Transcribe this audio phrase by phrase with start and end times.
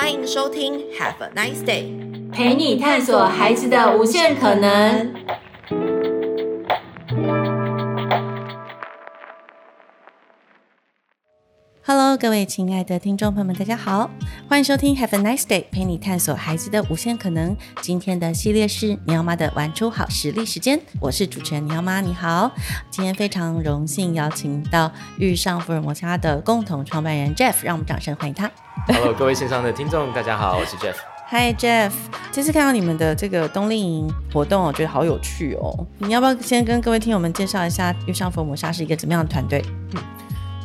[0.00, 1.92] 欢迎收听 Have a nice day，
[2.30, 5.12] 陪你探索孩子的无限可能。
[12.20, 14.10] 各位亲爱的听众朋友们，大家好，
[14.48, 17.56] 欢迎收听 Have a nice day，陪你探索孩子的无限可能。
[17.80, 22.50] 今天的系列是尼奥妈的玩出好实力时间，我是主持人尼奥妈，你好。
[22.90, 28.50] 今天非常荣幸邀请到遇上福尔摩沙的共同创办人 Jeff，让我们掌声欢迎他。
[28.88, 30.96] Hello，各位线上的听众，大家好，我是 Jeff。
[31.30, 31.92] Hi Jeff，
[32.32, 35.86] 这次看到你们的这个冬令营活动，我觉得好有趣哦。
[35.98, 39.64] 你要不要先跟各位听友们介绍一下遇上福尔摩沙是一个怎么样的团队？
[39.94, 40.02] 嗯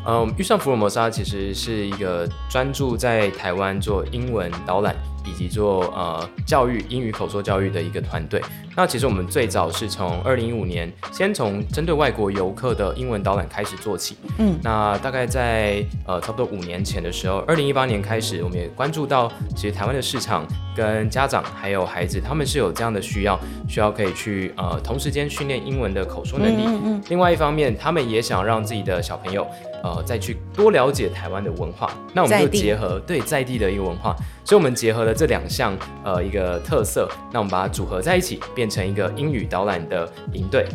[0.06, 4.96] 嗯，遇上福尔摩沙其实是一个专注在台湾做英文导览
[5.26, 8.42] 以及做呃教育英语口说教育的一个团队。
[8.76, 14.18] 那其实我们最早是从二零一五年，先从针对外国游客的英文导览开始做起。
[14.40, 20.46] 嗯，那大概在呃差不多五年前的时候，二零一八年开始，我们也关注到其实台湾的市场
[20.76, 26.64] 跟家长还有孩子，他们是有这样的需要，需要可以去呃同时间训练英文的口说能力。
[26.66, 27.04] 嗯嗯。
[27.10, 29.48] 另外一方面，他们也想让自己的小朋友。
[29.84, 40.66] 呃，再去多了解台湾的文化，那我们就结合对在地的一个文化，所以我们结合了这两项呃一个特色，那我们把它组合在一起，变成一个英语导览的营队。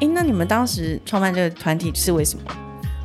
[0.00, 2.44] 哎，那你们当时创办这个团体是为什么？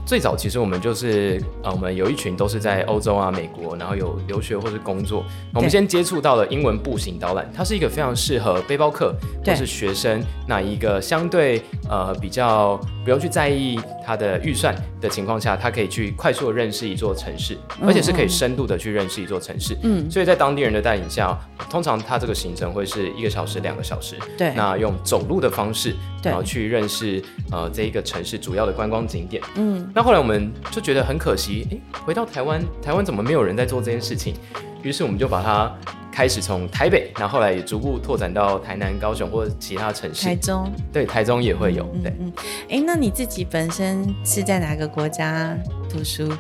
[0.04, 5.24] 最早其实我们就是呃，我们有一群都是在欧洲啊、美国，然后有留学或是工作。
[5.54, 19.78] 我们先接触到了英文步行导览，它是一个非常适合背包客或是学生，那一个相对呃比较不用去在意他的预算的情况下，他可以去快速的认识一座城市，而且是可以深度的去认识一座城市。
[19.84, 21.38] 嗯，所以在当地人的带领下，
[21.70, 24.16] 通常他这个行程会是一个小时、两个小时。
[24.38, 29.44] 对，那用走路的方式，然后去认识呃这一个城市主要的观光景点。
[29.56, 29.92] 嗯。
[29.94, 34.34] 那后来我们就觉得很可惜，哎，回到台湾，台湾怎么没有人在做这件事情？
[34.82, 35.72] 于是我们就把它
[36.22, 40.24] 开始从台北，然后后来也逐步拓展到台南、高雄或者其他城市。
[40.24, 41.84] 台中，对，台中也会有。
[42.04, 42.32] 对，嗯，
[42.70, 45.58] 哎，那你自己本身是在哪个国家
[45.90, 46.30] 读书？
[46.30, 46.38] 啊、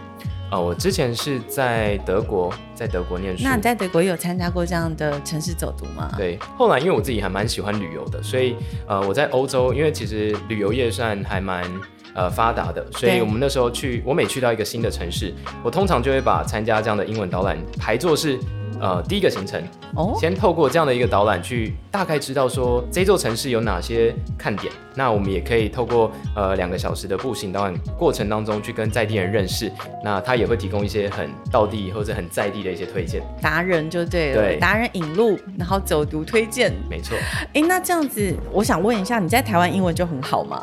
[0.52, 3.44] 哦，我之前是在德国，在德国念书。
[3.44, 6.14] 那你在德国有参加过这样的城市走读吗？
[6.16, 8.56] 对，后来因为我自己还蛮喜欢旅游的，所以
[8.86, 11.64] 呃，我在欧洲，因为其实旅游业算还蛮。
[12.14, 15.34] 呃，发达的，所以我们那时候去，我每去到一个新的城市，
[15.64, 18.38] 我通常就会把参加这样的英文导览排作是，
[18.82, 19.62] 呃，第一个行程。
[19.96, 20.14] 哦。
[20.20, 24.72] 先透过这样的一个导览，去大概知道说这座城市有哪些看点。
[24.94, 29.72] 那我们也可以透过呃两个小时的步行导览过程当中，去跟在地人认识。
[30.04, 33.24] 那他也会提供一些很道地或者很在地的一些推荐。
[33.42, 34.42] 达人就对了。
[34.42, 34.58] 对。
[34.58, 36.74] 达人引路，然后走读推荐。
[36.90, 37.18] 没错。
[37.54, 40.62] 哎，那这样子，我想问一下，你在台湾英文就很好吗？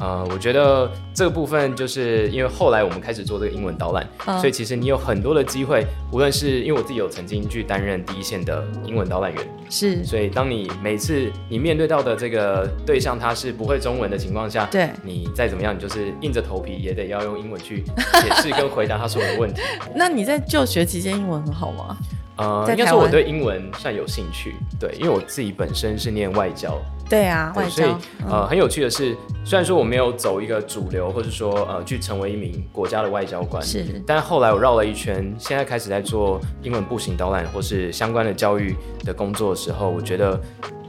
[0.00, 19.62] 呃，我觉得这个部分就是因为后来我们开始做这个英文导览，嗯、所以其实你有很多的机会，无论是因为我自己有曾经去担任第一线的英文导览员，是，所以当你每次你面对到的这个对象他是不会中文的情况下，对，你再怎么样，你就是硬着头皮也得要用英文去解释跟回答他所有的问题。
[19.94, 21.96] 那你在就学期间英文很好吗？
[22.36, 26.78] 呃，应该说我对英文算有兴趣，对，因为我自己本身是念外交。
[27.08, 27.88] 对啊，对，所以
[28.28, 40.38] 呃，很有趣的是，虽然说我没有走一个主流，或者说呃，去成为一名国家的外交官，是，但后来我绕了一圈，现在开始在做英文步行导览或是相关的教育的工作的时候，我觉得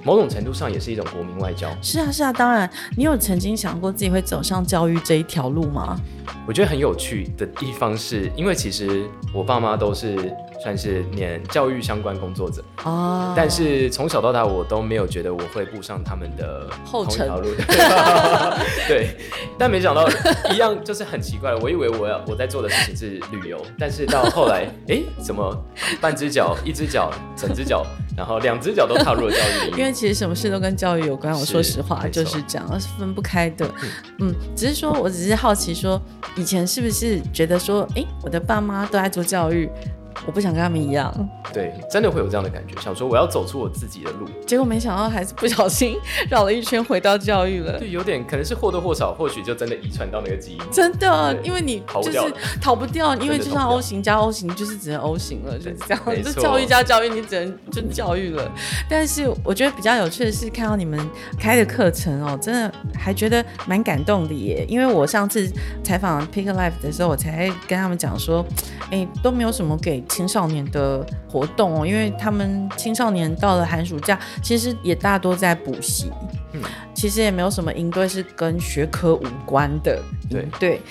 [0.04, 1.70] 某种程度上也是一种国民外交。
[1.84, 6.00] 是啊，是啊，当然，你有曾经想过自己会走上教育这一条路吗？
[6.48, 10.36] 我觉得很有趣的地方是，因为其实我爸妈都是。
[10.64, 17.50] 算是念教育相关工作者哦，但是从小到大我都没有觉得我会步上他们的后一条路，
[18.88, 19.16] 对，
[19.58, 20.10] 但没想到
[20.52, 25.56] 一样就是很奇怪，我以为我要我在做的事情是旅游，但是到后来，哎、欸，怎么
[26.02, 27.86] 半只脚、一只脚、整只脚，
[28.18, 29.78] 然后两只脚都踏入了教育里？
[29.78, 33.70] 因为其实什么事都跟教育有关，我说实话就是这样，是分不开的。
[34.20, 36.02] 嗯，只是说我只是好奇说，
[36.36, 39.70] 以前是不是觉得说，哎、欸，我的爸妈都在做教育。
[40.26, 41.14] 我不想跟他们一样，
[41.54, 45.98] 对，真的会有这样的感觉，想说我要走出我自己的路，结果没想到还是不小心
[46.30, 47.78] 绕了一圈回到教育了。
[47.80, 50.60] 对，有点可能是或多或少，或许就真的遗传到那个基因。
[50.72, 52.20] 真的，因为你就是
[52.60, 56.24] 逃不掉，因为就像 O 型加 O 型，就是只能 O 型了，就是这样。
[56.24, 58.52] 就教育加教育，你只能就教育了。
[58.90, 61.00] 但是我觉得比较有趣的是，看到你们
[61.40, 64.66] 开的课程哦，真的还觉得蛮感动的耶。
[64.68, 65.48] 因为我上次
[65.84, 68.44] 采访 Pick Life 的时候，我才跟他们讲说，
[68.92, 70.04] 哎，都没有什么给。
[70.10, 76.12] 青少年的活动哦，因为他们青少年到了寒暑假，其实也大多在补习。
[76.54, 76.62] 嗯，
[76.94, 80.02] 其实也没有什么应对是跟学科无关的。
[80.30, 80.82] 对对，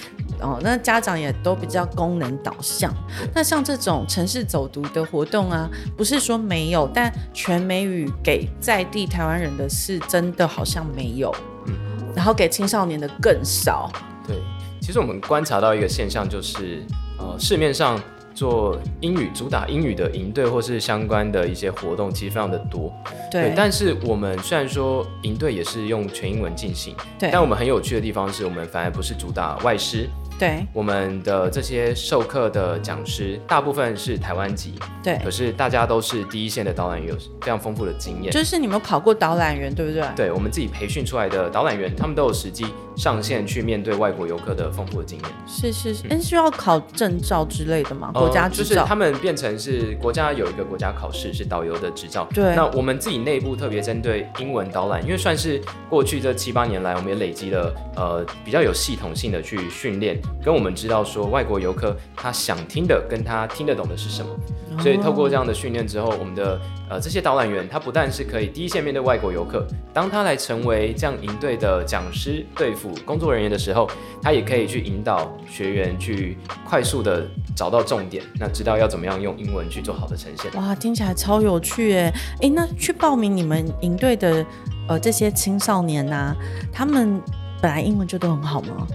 [0.41, 2.95] 哦，那家长也都比较功能导向。
[3.35, 11.35] 那像这种城市走读的活动啊，不是说没有，但全美语给在地台湾人的是真的好像没有，
[11.67, 11.75] 嗯，
[12.15, 13.91] 然后给青少年的更少。
[14.27, 14.37] 对，
[14.81, 16.83] 其实我们观察到一个现象，就是
[17.19, 17.99] 呃，市面上。
[18.37, 22.93] 做英语主打英语的营队或是相关的一些活动，其实非常的多。
[23.31, 30.09] 对，对，但是我们虽然说营队也是用全英文进行，对，但我们很有趣的地方是我们反而不是主打外师。
[30.39, 38.33] 对，我们的这些授课的讲师大部分是台湾籍，对，可是大家都是第一线的导览员，有非常丰富的经验。
[38.33, 40.05] 就是你们考过导览员，对不对？
[40.15, 42.67] 对，我们自己培训出来的导览员，他们都有实际
[42.97, 45.29] 上线去面对外国游客的丰富的经验。
[45.47, 48.11] 是是是，嗯，需要考证照之类的吗？
[48.13, 48.63] 国家执照？
[48.63, 52.29] 呃，就是他们变成是国家有一个国家考试，是导游的执照。
[52.35, 60.97] 对，那我们自己内部特别针对英文导览，因为算是过去这七八年来，我们也累积了呃比较有系统性的去训练，跟我们知道。
[61.07, 64.29] 说外国游客他想听的跟他听得懂的是什么，
[64.83, 69.65] 所以透过这样的训练之后，我们的呃这些导览员他不但是可以第一线面对外国游客，
[69.95, 73.89] 当他来成为这样营队的讲师、队辅工作人员的时候，
[74.21, 76.37] 他也可以去引导学员去
[76.69, 77.25] 快速的
[77.55, 80.51] 找到重点，那知道要怎么样用英文去做好的呈现。
[80.61, 82.13] 哇，听起来超有趣诶！
[82.41, 84.45] 诶，那去报名你们营队的
[84.89, 86.37] 呃这些青少年呐、啊，
[86.73, 87.21] 他们
[87.63, 88.87] 本来英文就都很好吗？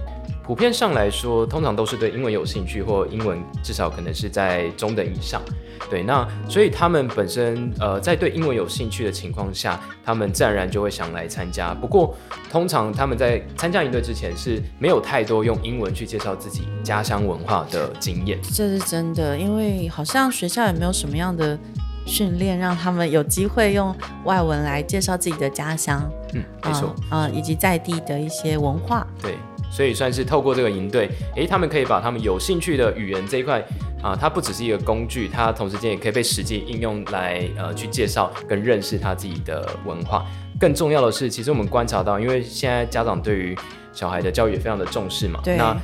[0.44, 5.42] 普遍上来说，通常都是对英文有兴趣，或英文至少可能是在中等以上。
[5.90, 11.74] 对，那所以他们本身呃在对英文有兴趣的情况下，他们自然而然就会想来参加。
[11.74, 12.16] 不过，
[12.50, 18.40] 通常他们在参加营队之前是没有太多用英文去介绍自己家乡文化的经验。
[18.42, 21.58] 这是真的，因为好像学校也没有什么样的
[22.06, 26.10] 训练让他们有机会用外文来介绍自己的家乡。
[26.34, 29.06] 嗯，没错，啊、呃，以及在地的一些文化。
[29.22, 29.36] 对。
[29.72, 33.66] 所以算是透过这个营队，诶，他们可以把他们有兴趣的语言这一块
[34.04, 40.26] 啊，它不只是一个工具，它同时间也可以被实际应用来呃去介绍跟认识他自己的文化。
[40.60, 43.58] 更重要的是，其实我们观察到，因为现在家长对于
[43.94, 45.56] 小孩的教育也非常的重视嘛，对。
[45.56, 45.76] 那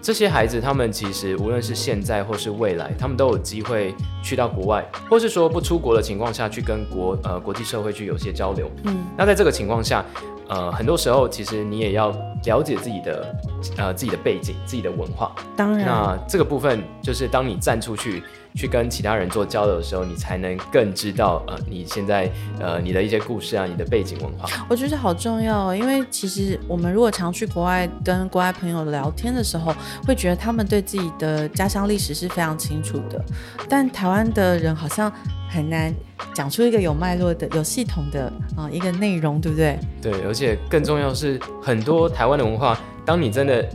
[0.00, 8.70] 这些孩子他们其实无论是现在或是未来，他们都有机会去到国外，或是说不出国的情况下去跟国呃国际社会去有些交流。
[8.84, 8.96] 嗯。
[9.16, 10.02] 那在这个情况下。
[10.48, 12.10] 呃，很多时候其实你也要
[12.44, 13.34] 了解自己的
[13.76, 15.34] 呃自己的背景、自己的文化。
[15.56, 18.22] 当然，那这个部分就是当你站出去
[18.58, 22.28] 去跟其他人做交流的时候，你才能更知道呃你现在
[22.58, 24.48] 呃你的一些故事啊、你的背景文化。
[24.68, 29.72] 我觉得好重要哦，因为其实我们如果常去国外跟国外朋友聊天的时候，
[30.04, 33.24] 会觉得他们对自己的家乡历史是非常清楚的，
[33.68, 35.12] 但台湾的人好像。
[35.50, 35.90] 很难
[36.34, 39.78] 讲出一个有脉络的、有系统的啊一个内容，对不对？
[40.02, 43.66] 对，而且更重要是，很多台湾的文化，当你真的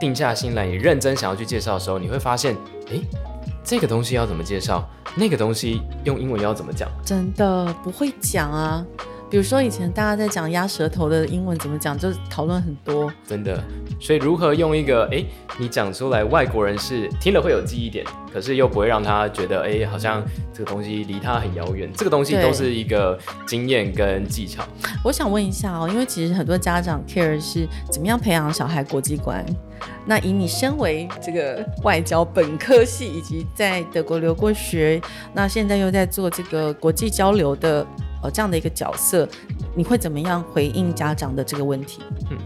[0.00, 2.56] 定下心来，你认真想要去介绍的时候，你会发现，
[2.90, 3.00] 诶，
[3.62, 4.88] 这个东西要怎么介绍？
[5.16, 6.88] 那个东西用英文要怎么讲？
[7.04, 8.84] 真的不会讲啊。
[9.30, 13.10] 比如说以前大家在讲鸭舌头的英文怎么讲，就讨论很多。
[13.24, 13.62] 真的，
[14.00, 15.24] 所以如何用一个诶，
[15.56, 20.20] 你讲出来，外国人是听了会有记忆点，可是又不会让他觉得诶，好像
[20.52, 21.88] 这个东西离他很遥远。
[21.94, 23.16] 这个东西都是一个
[23.46, 24.64] 经验跟技巧。
[25.04, 29.46] 我想问一下哦，因为其实很多家长 care 是怎么样培养小孩国际观。
[30.04, 35.00] 那以你身为这个外交本科系，以及在德国留过学，
[35.32, 37.86] 那现在又在做这个国际交流的。
[38.22, 39.28] 呃，这样的一个角色，
[39.74, 42.02] 你会怎么样回应家长的这个问题？
[42.30, 42.38] 嗯，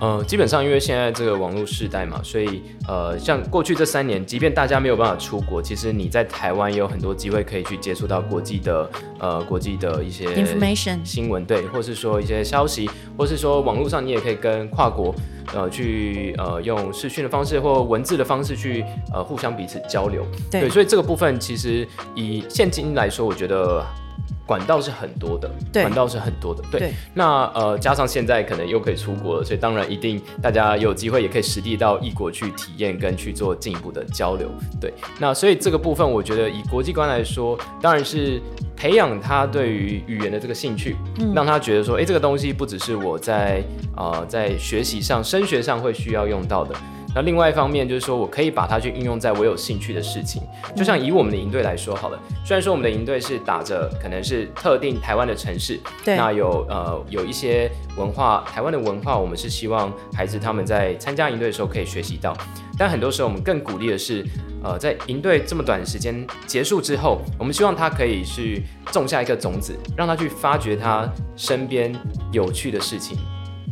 [0.00, 15.14] 呃，基本上因为现在这个网络时代嘛，所以呃，像过去这三年，即便大家没有办法出国，其实你在台湾也有很多机会可以去接触到国际的呃国际的一些 information 新闻，对，或是说一些消息，或是说网络上你也可以跟跨国
[15.52, 23.84] 呃去呃用视讯的方式或文字的方式去呃互相彼此交流，对，对，所以这个部分其实以现今来说，我觉得。
[24.50, 26.80] 管道是很多的，对，管道是很多的，对。
[26.80, 34.92] 对，那呃，加上现在可能又可以出国了，所以当然一定大家有机会也可以实地到异国去体验跟去做进一步的交流，对。
[35.20, 38.42] 那所以这个部分，我觉得以国际观来说，当然是
[38.76, 43.62] 培养他对于语言的这个兴趣，嗯，让他觉得说，哎，这个东西不只是我在
[43.94, 46.74] 啊、呃、在学习上、升学上会需要用到的。
[47.14, 50.42] 那另外一方面就是说，我可以把它去运用在我有兴趣的事情，
[50.76, 52.18] 就像以我们的营队来说好了。
[52.44, 62.36] 虽然说我们的营队是打着可能是特定台湾的城市，对，那有呃有一些文化，台湾的文化，我们是希望孩子他们在参加营队的时候可以学习到。
[62.78, 64.24] 但很多时候我们更鼓励的是，
[64.62, 71.94] 呃，在营队这么短的时间结束之后，我们希望他可以去种下一个种子，让他去发掘他身边
[72.32, 73.18] 有趣的事情。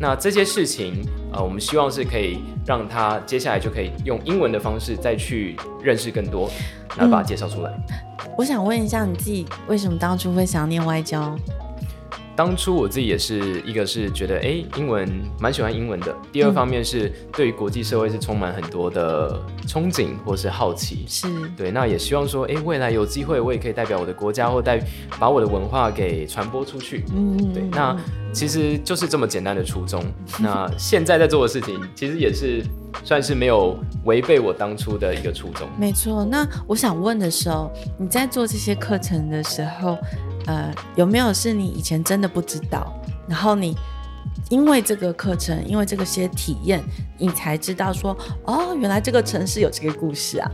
[0.01, 6.51] 那这些事情呃，我们希望是可以让他接下来就可以用英文的方式再去认识更多，
[6.97, 7.71] 来把它介绍出来。
[7.71, 11.37] 嗯，我想问一下你自己，为什么当初会想念外交？
[12.39, 15.09] 当初我自己也是一个是觉得，哎、欸，英文
[15.41, 16.15] 蛮喜欢英文的。
[16.31, 21.05] 第二方面是对于国际社会是充满很多的憧憬或是好奇。
[21.09, 21.27] 是
[21.57, 24.81] 对，那也希望说，哎、欸，未来有机会我也可以代表我的国家或代
[25.19, 27.05] 把我的文化给传播出去。
[27.13, 27.97] 嗯，对，那
[28.33, 30.01] 其实就是这么简单的初衷。
[30.39, 32.63] 那现在在做的事情，其实也是
[33.03, 35.69] 算是没有违背我当初的一个初衷。
[35.77, 36.25] 没错。
[36.25, 37.69] 那我想问的时候，
[37.99, 39.99] 你在做这些课程的时候，
[40.49, 42.91] 呃，有没有是你以前真的不知道，
[43.29, 43.77] 然后你
[44.49, 46.83] 因为这个课程，因为这个些体验，
[47.19, 50.51] 你才知道说，哦，原来这个城市有这个故事啊。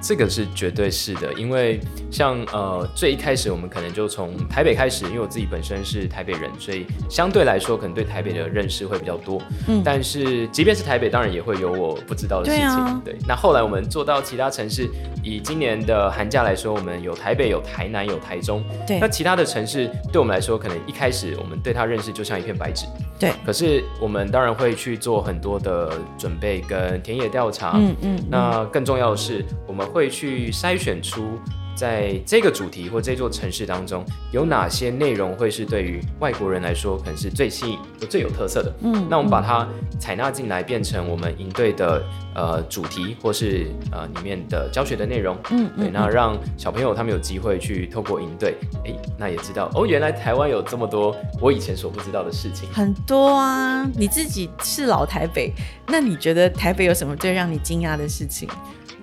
[0.00, 1.80] 这个是绝对是的，因为
[2.14, 9.40] 像呃最一开始我们可能就从台北开始，因为我自己本身是台北人，所以相对来说可能对台北的认识会比较多。
[9.68, 12.60] 嗯，但是即便是台北，当然也会有我不知道的事情。
[12.60, 14.88] 对啊，对，那后来我们做到其他城市，
[15.22, 18.64] 以今年的寒假来说，我们有台北、有台南、有台中。
[18.86, 22.84] 对，那其他的城市对我们来说，可能一开始我们对它认识就像一片白纸。
[23.18, 27.72] 对，可是我们当然会去做很多的准备跟田野调查。
[27.76, 29.84] 嗯嗯，嗯，那更重要的是我们。
[29.94, 31.38] 会去筛选出
[31.74, 37.78] 在这个主题或这座城市当中有哪些内容会是对于外国人来说可能是最吸引、
[38.08, 38.72] 最有特色的。
[38.82, 42.02] 嗯，那我们把它采纳进来，变成我们营队的
[42.34, 45.36] 呃主题或是呃里面的教学的内容。
[45.50, 52.68] 嗯，对，那让小朋友他们有机会去透过营队，哎，那也知道哦，原来台湾有这么多我以前所不知道的事情。
[52.72, 55.52] 很多啊，你自己是老台北，
[55.88, 58.48] 那你觉得台北有什么最让你惊讶的事情？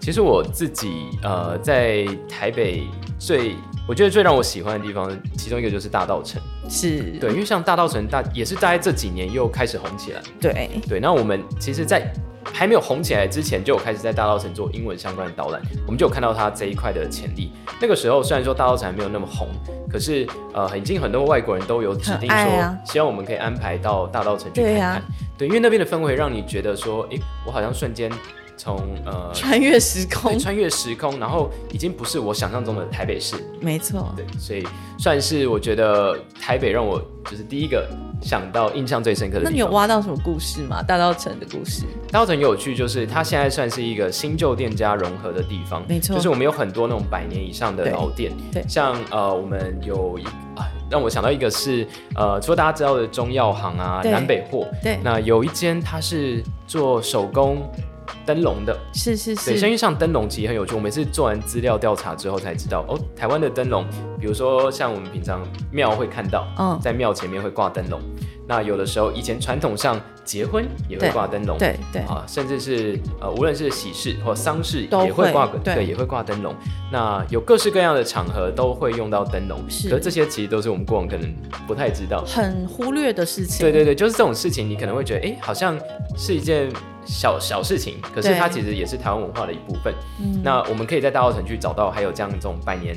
[0.01, 2.87] 其实我自己呃，在台北
[3.19, 3.55] 最
[3.87, 6.41] 我觉得最让我喜欢的地方，其中一个就是大道城。
[6.67, 10.21] 是对，因为像大道城大也是大概这几年又开始红起来。
[10.39, 12.11] 对对，那我们其实，在
[12.51, 17.51] 还没有红起来之前，就有开始在大稻城做英文相关的导览，我们就有看到它这一块的潜力。
[17.79, 19.49] 那个时候虽然说大道城还没有那么红，
[19.87, 25.03] 可是呃，已经很多外国人都有指定说，啊、希望我们可以安排到大稻城去看看。
[25.37, 28.09] 对，因为那边的氛围让你觉得说，哎，我好像瞬间。
[28.61, 33.35] 从呃穿越时空，穿越时空，然后已经不是我想象中的台北市。
[33.59, 34.63] 没错，对，所以
[34.99, 37.89] 算是我觉得台北让我就是第一个
[38.21, 39.45] 想到印象最深刻的。
[39.45, 40.83] 那你有挖到什么故事吗？
[40.83, 41.85] 大稻城的故事？
[42.11, 45.83] 大稻城有趣，就是它现在算是一个新旧店家融合的地方。
[45.87, 48.31] 没错，就是我们有很多那种百年以上的老店。
[48.51, 50.23] 对，对像呃，我们有一
[50.55, 54.67] 啊，让我想到一个是呃，除了大家知道的中药行啊，南北货。
[54.83, 57.67] 对，那有一间它是做手工。
[58.25, 60.75] 灯笼的，是是是，对，因为像灯笼其实很有趣。
[60.75, 63.85] 我每次做完资料调查之后才知道，哦，台湾的灯笼，
[64.19, 67.99] 比如说像我们平常庙会看到，嗯，在庙前面会挂灯笼。
[68.47, 76.53] 那有的时候以前传统上结婚也会挂灯笼，对对啊，甚至是呃，无论是喜事或丧事也会挂，对，对，也会挂灯笼。
[76.91, 81.33] 那有各式各样的场合都会用到灯笼，是，可是这些其实都是我们过往可能
[81.65, 83.63] 不太知道、很忽略的事情。
[83.63, 85.79] 对对对，就是这种事情，你可能会觉得，哎，好像
[86.17, 86.69] 是一件。
[87.05, 89.93] 小小事情，可是它其实也是台湾文化的一部分。
[90.19, 92.95] 嗯，那我们可以在大稻城去找到还有这样这种百年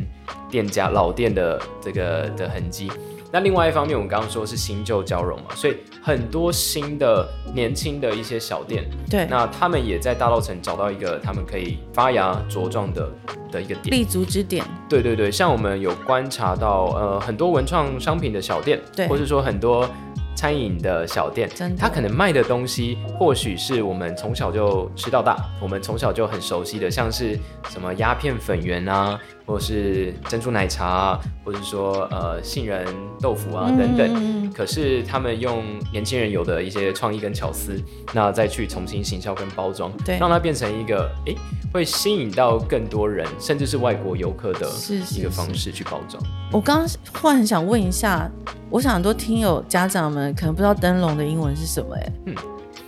[0.51, 2.91] 店家老店的这个的痕迹。
[3.33, 13.11] 那另外一方面，我们刚刚说是新旧交融嘛，所以很多新的年轻的一些小店，对，那他们也在大稻城找到一个他们可以发芽茁壮的
[13.51, 14.65] 的一个点，立足之点。
[14.89, 19.89] 对对对，像我们有观察到，呃，很多文创商品的小店，对，或是说很多。
[20.35, 21.49] 餐饮的小店，
[21.79, 27.39] 他可能卖的东西，或许是我们从小就吃到大，我们从小就很熟悉的，像是
[27.69, 32.87] 什么鸦片粉圆啊，或是珍珠奶茶啊，或者说呃杏仁
[33.21, 34.11] 豆腐啊等等。
[34.15, 37.81] 嗯、可是他们用年轻人有的一些创意跟巧思，
[38.13, 41.37] 那再去重新行销跟包装，对，让它变成一个诶
[41.73, 44.69] 会吸引到更多人，甚至是外国游客的
[45.17, 46.23] 一个方式去包装。
[46.53, 46.89] 我刚刚
[47.21, 48.31] 忽然很想问一下。
[48.71, 52.35] 我想很多听友家长们可能不知道灯笼的英文是什么哎，嗯，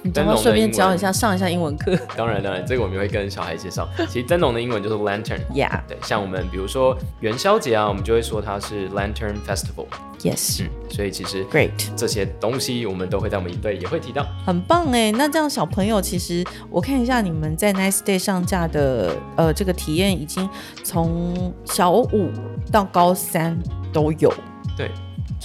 [0.03, 1.97] 你等会顺便教一下，上一下英文课。
[2.17, 3.89] 当然当然，这个我们会跟小孩介绍。
[4.09, 15.11] 其实灯笼的英文就是 lantern，yeah，对，像我们比如说元宵节啊，我们就会说它是 lantern festival，yes，嗯，所以其实 great 这些东西我们都会在我们一队也会提到，很棒哎。
[15.13, 20.49] 那这样小朋友其实我看一下你们在 Nice Day 上架的呃这个体验，已经
[20.85, 22.31] 从小五
[22.71, 23.59] 到高三
[23.93, 24.33] 都有，
[24.77, 24.91] 对。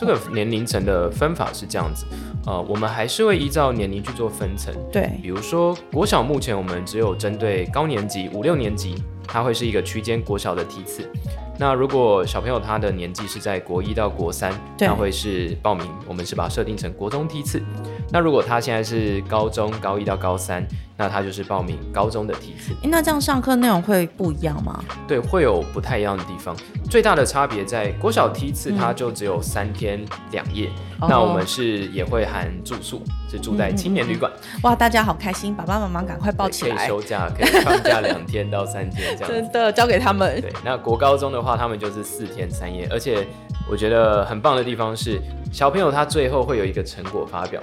[0.01, 2.07] 这个年龄层的分法是这样子，
[2.47, 4.73] 呃，我们还是会依照年龄去做分层。
[4.91, 8.95] 对，比如说国小目前我们只有针对高年级五六年级，
[9.27, 11.07] 它会是一个区间国小的梯次。
[11.59, 17.61] 那如果小朋友他的年纪是在国一到国三，那会是报名，我们是把它设定成国中梯次。
[18.09, 20.67] 那如果他现在是高中高一到高三，
[21.01, 22.75] 那他就是报名高中的梯次。
[22.83, 24.83] 那这样上课内容会不一样吗？
[25.07, 26.55] 对，会有不太一样的地方。
[26.91, 30.69] 最大的差别在国小梯次，它就只有三天两夜。
[31.01, 34.31] 嗯、那我们是也会含住宿，是住在青年旅馆。
[34.61, 35.55] 哇，大家好开心！
[35.55, 36.75] 爸爸妈妈赶快抱起来。
[36.75, 39.27] 可以休假，可以放假两天到三天这样。
[39.33, 40.39] 真的交给他们。
[40.39, 43.25] 对，那国高中的话，他们就是四天三夜，而且
[43.67, 45.19] 我觉得很棒的地方是，
[45.51, 47.59] 小朋友他最后会有一个成果发表。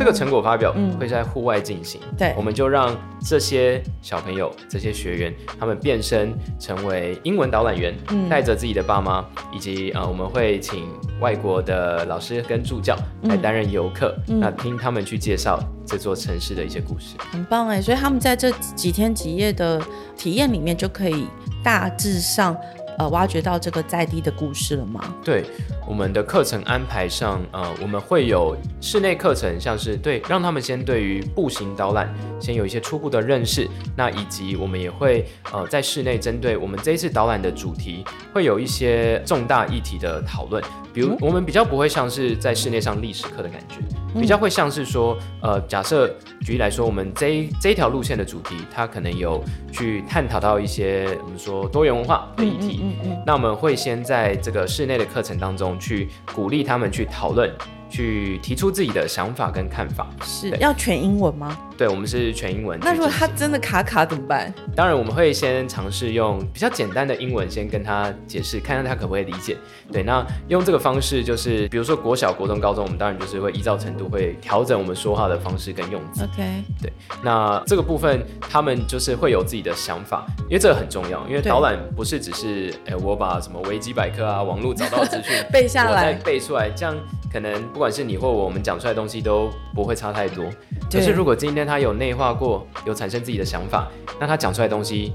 [0.00, 10.88] 这个成果发表会在户外进行，嗯，对，我们就让这些小朋友、这些学员，他们变身成为英文导览员，嗯，带着自己的爸妈，以及呃，我们会请
[11.20, 17.82] 外国的老师跟助教来担任游客，嗯，那听他们去介绍这座城市的一些故事，很棒哎！
[17.82, 19.78] 所以他们在这几天几夜的
[20.16, 21.26] 体验里面，就可以
[21.62, 22.56] 大致上。
[23.00, 25.00] 呃，挖掘到这个在地的故事了吗？
[25.24, 25.42] 对，
[25.88, 33.66] 我们的课程安排上，呃，我们会有室内课程，像是对，让他们先对于步行导览先有一些初步的认识。
[33.96, 38.04] 那以及我们也会呃在室内针对我们这一次导览的主题，
[38.34, 40.62] 会有一些重大议题的讨论。
[40.92, 43.76] 比如，我们比较不会像是在室内上历史课的感觉，
[44.20, 46.08] 比较会像是说，呃，假设
[46.40, 49.42] 举例来说，我们这一这一条路线的主题，它可能有
[49.72, 52.80] 去探讨到一些我们说多元文化的议题。
[52.82, 52.89] 嗯嗯，
[53.26, 57.50] 那我们会先在这个室内的课程当中去鼓励他们去讨论。
[57.92, 61.58] 去提出自己的想法跟看法，是要全英文吗？
[61.80, 62.78] 对，我们是全英文。
[62.82, 64.52] 那如果他真的卡卡怎么办？
[64.76, 69.56] 当然，我们会先尝试用比较简单的英文先跟他解释，看看他可不可以理解。
[69.90, 76.24] 对，那用这个方式就是，比如说国小、国中、高中，我们当然就是会依照程度会调整我们说话的方式跟用词。
[76.24, 76.92] OK，对。
[77.24, 86.94] 那这个部分他们就是会有自己的想法，因为这个很重要，因为导览不是只是哎、欸、我把什么维基百科啊、网络找到资讯 背下来，再背出来，这样。
[87.32, 90.44] 可能不管是你或我，我们讲出来的东西都不会差太多。
[90.88, 95.12] 就是如果今天他有内化过，有产生自己的想法，那他讲出来的东西。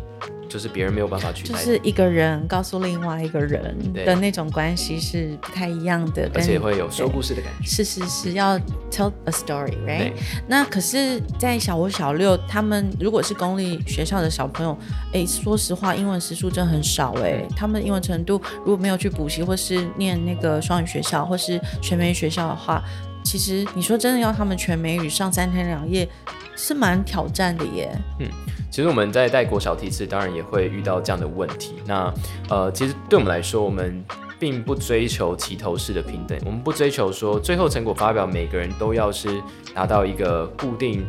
[0.47, 7.67] 就是别人没有办法取代，就是一个人告诉另外一个人的那种关系是不太一样的，而且会有说故事的感觉。
[7.67, 8.57] 是是是，要
[8.91, 10.13] tell a story，right？
[10.47, 14.77] 那可是，在小五、小六，他们如果是公立学校的小朋友，
[15.07, 17.47] 哎、欸，说实话，英文时数真的很少哎、欸。
[17.55, 22.81] 他们英文程度如果没有去补习，或是念那个双语学校，或是全美语学校的话，
[23.23, 26.07] 其实你说真的要他们全美语上三天两夜，
[26.55, 27.89] 是蛮挑战的耶。
[28.19, 28.27] 嗯。
[28.71, 31.75] 其实我们在带国小梯次，当然也会遇到这样的问题。
[31.85, 32.13] 那
[32.49, 34.03] 呃，其实对我们来说，我们
[34.37, 39.41] 并不追求齐头式的平等，我们不追求说最后成果发表每个人都要是
[39.73, 41.05] 达到一个固定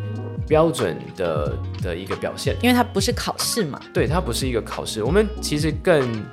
[0.47, 3.81] 标准的的一个表现，因为它不是考试嘛。
[3.93, 5.03] 对，它不是一个考试。
[5.03, 6.25] 我们其实更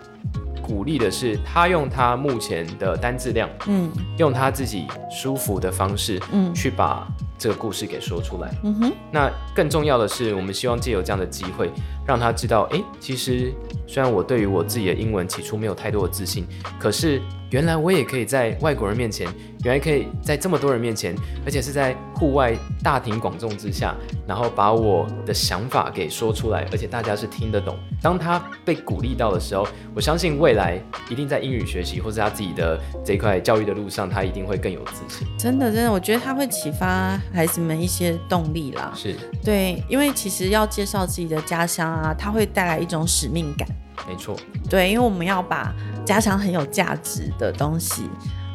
[0.61, 7.07] 鼓励的是他用他目前的单字量，嗯，用他自己舒服的方式，嗯，去把。
[7.43, 8.93] 这个故事给说出来，嗯哼。
[9.11, 11.69] 那更重要的是，我们希望借由这样的机会，
[12.07, 13.53] 让他知道，哎，其实
[13.85, 16.47] 虽然我对于我自己的英文起初没有太多的自信，
[16.79, 17.21] 可是。
[17.53, 19.27] 原来我也可以在外国人面前，
[19.63, 23.95] 原来可以在这么多人面前，而且是在户外大庭广众之下，
[24.27, 27.77] 然后把我的想法给说出来，而且大家是听得懂。
[28.01, 35.27] 当他被鼓励到的时候，我相信未来一定在英语学习或是他自己的这块教育的路上，他一定会更有自信。
[35.37, 38.91] 真的，真的，我觉得他会启发孩子们一些动力啦。
[38.95, 43.67] 是对，因为其实要介绍自己的家乡啊，他会带来一种使命感。
[44.07, 44.35] 没错，
[44.69, 45.73] 对，因为我们要把
[46.05, 48.09] 家乡很有价值的东西，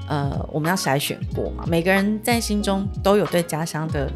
[0.08, 1.64] 呃，我们要筛选过嘛。
[1.66, 4.10] 每个人在心中都有对家乡的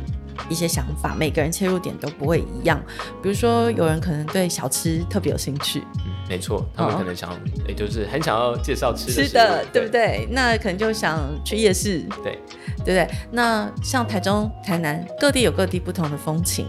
[0.49, 2.81] 一些想法，每个人切入点都不会一样。
[3.23, 7.31] 比如说，有人可能对小吃特别有兴趣，嗯，没错，他们可能想，
[7.67, 10.29] 也、哦、就是很想要介绍吃的吃的，对不对？
[10.31, 12.39] 那可能就想去夜市，对。
[12.85, 13.19] 对不对？
[13.31, 16.67] 那像台中、台南各地有各地不同的风情，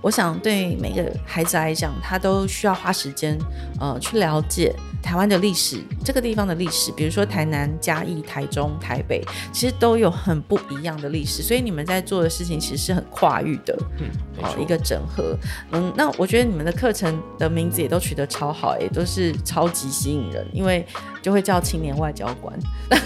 [0.00, 3.38] 我想对每个孩子来讲，他都需要花时间，
[3.80, 6.92] 呃，去了解台湾的历史，这个地方的历史。
[6.92, 11.42] 比如说台南、嘉义、台中、台北，其实都有很不一样的历史。
[11.42, 14.06] 所以你们在做的事情其实是很跨域的，嗯，
[14.40, 15.36] 好，一个整合。
[15.70, 20.86] 嗯，那我觉得你们的课程的名字也都取得超好，也都是超级吸引人，因为
[21.22, 22.52] 就会叫青年外交官。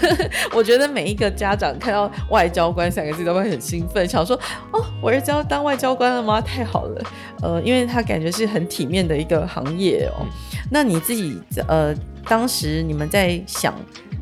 [0.55, 4.39] 我觉得每一个家长看到外外交官三个字都会很兴奋，想说
[4.71, 6.39] 哦，我儿子要当外交官了吗？
[6.39, 7.03] 太好了，
[7.41, 10.25] 呃，因为他感觉是很体面的一个行业哦。
[10.71, 11.93] 那你自己呃，
[12.25, 13.73] 当时你们在想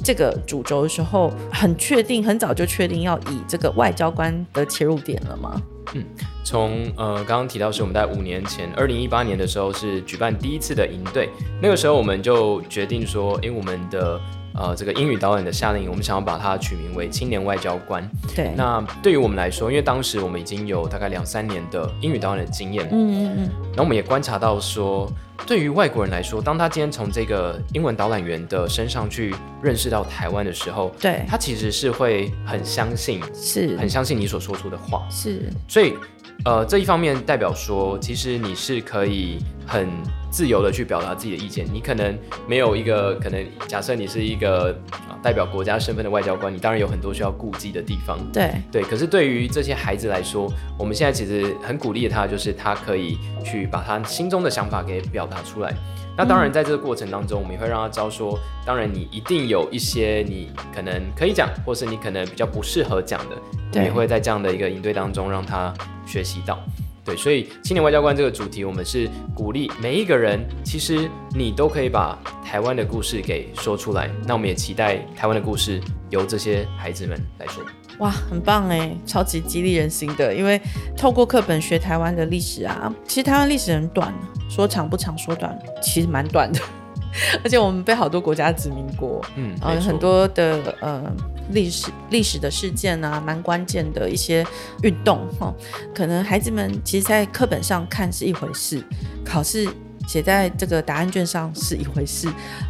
[0.04, 5.62] 这个主轴的时候，很确定，很早就确定要以这个外交官的切入点了吗？
[5.94, 6.04] 嗯，
[6.46, 11.30] 从呃刚刚提到是我们在五年前，二零一八年的时候是举办第一次的营队，
[11.62, 14.22] 那个时候我们就决定说，因为我们的。
[14.58, 18.10] 呃，这个英语导演的夏令营，我们想要把它取名为青年外交官。
[18.34, 25.12] 对，那对于我们来说，因为当时我们已经有大概两三年的英语导演的经验，嗯嗯嗯，然后我们也观察到说，
[25.46, 35.96] 对于外国人来说，当他今天从这个英文导览员的身上去认识到台湾的时候，对，他其实是会很相信，是很相信你所说出的话，是，所以。
[36.44, 39.88] 呃，这一方面代表说，其实你是可以很
[40.30, 41.66] 自由的去表达自己的意见。
[41.72, 44.78] 你可能没有一个可能，假设你是一个
[45.22, 48.20] 代表国家身份的外交官，你当然有很多需要顾忌的地方。
[48.32, 55.74] 对对，可是对于这些孩子来说，我们现在其实很鼓励他，就是他可以去把他心中的想法给表达出来。
[56.18, 63.36] 那当然，在这个过程当中，我们也会让他知道说，当然你一定有一些你可能可以讲，或是你可能比较不适合讲的，
[63.74, 65.74] 我们也会在这样的一个应对当中让他
[66.06, 66.58] 学习到。
[67.06, 74.10] 对，所以青年外交官这个主题，我们是鼓励每一个人，其实你都可以把台湾的故事给说出来。
[74.26, 77.64] 那我们也期待台湾的故事由这些孩子们来说。
[78.00, 80.34] 哇，很棒哎，超级激励人心的。
[80.34, 80.60] 因为
[80.98, 84.12] 透过课本学台湾的历史啊，其实台湾历史很短，
[84.50, 86.60] 说长不长，说短其实蛮短的。
[87.44, 91.04] 而且我们被好多国家殖民过，嗯，呃，很多的呃
[91.52, 94.46] 历史历史的事件啊，蛮关键的一些
[94.84, 95.54] 运动哈，
[95.94, 98.84] 可能孩子们其实在课本上看是一回事，
[99.24, 99.68] 考试
[100.08, 102.28] 写在这个答案卷上是一回事，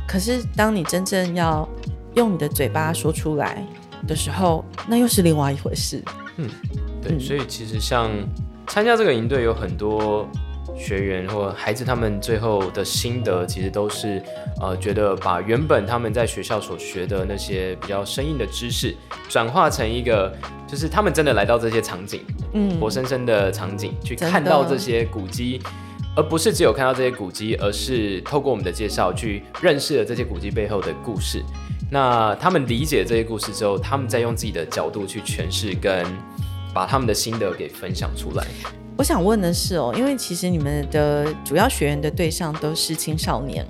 [0.07, 1.67] 可是当你真正要
[2.15, 3.65] 用你的嘴巴说出来
[4.07, 6.03] 的时候，那又是另外一回事。
[6.37, 6.49] 嗯，
[7.01, 8.11] 对，嗯、所以其实像
[8.67, 10.27] 参加这个营队有很多
[10.77, 14.21] 学员或孩子，他们最后的心得其实都是，
[14.61, 18.95] 呃，觉得把原本他们在学校所学的那些比较生硬的知识，
[19.29, 20.35] 转化成一个，
[20.67, 22.21] 就是他们真的来到这些场景，
[22.53, 25.61] 嗯，活生生的场景去看到这些古迹，
[26.15, 31.41] 而不是只有看到这些古迹，而是透过我们的介绍去认识了这些古迹背后的故事。
[31.89, 36.05] 那他们理解这些故事之后，他们再用自己的角度去诠释，跟
[36.73, 38.45] 把他们的心得给分享出来。
[38.97, 43.65] 我想问的是哦，因为其实你们的主要学员的对象都是青少年，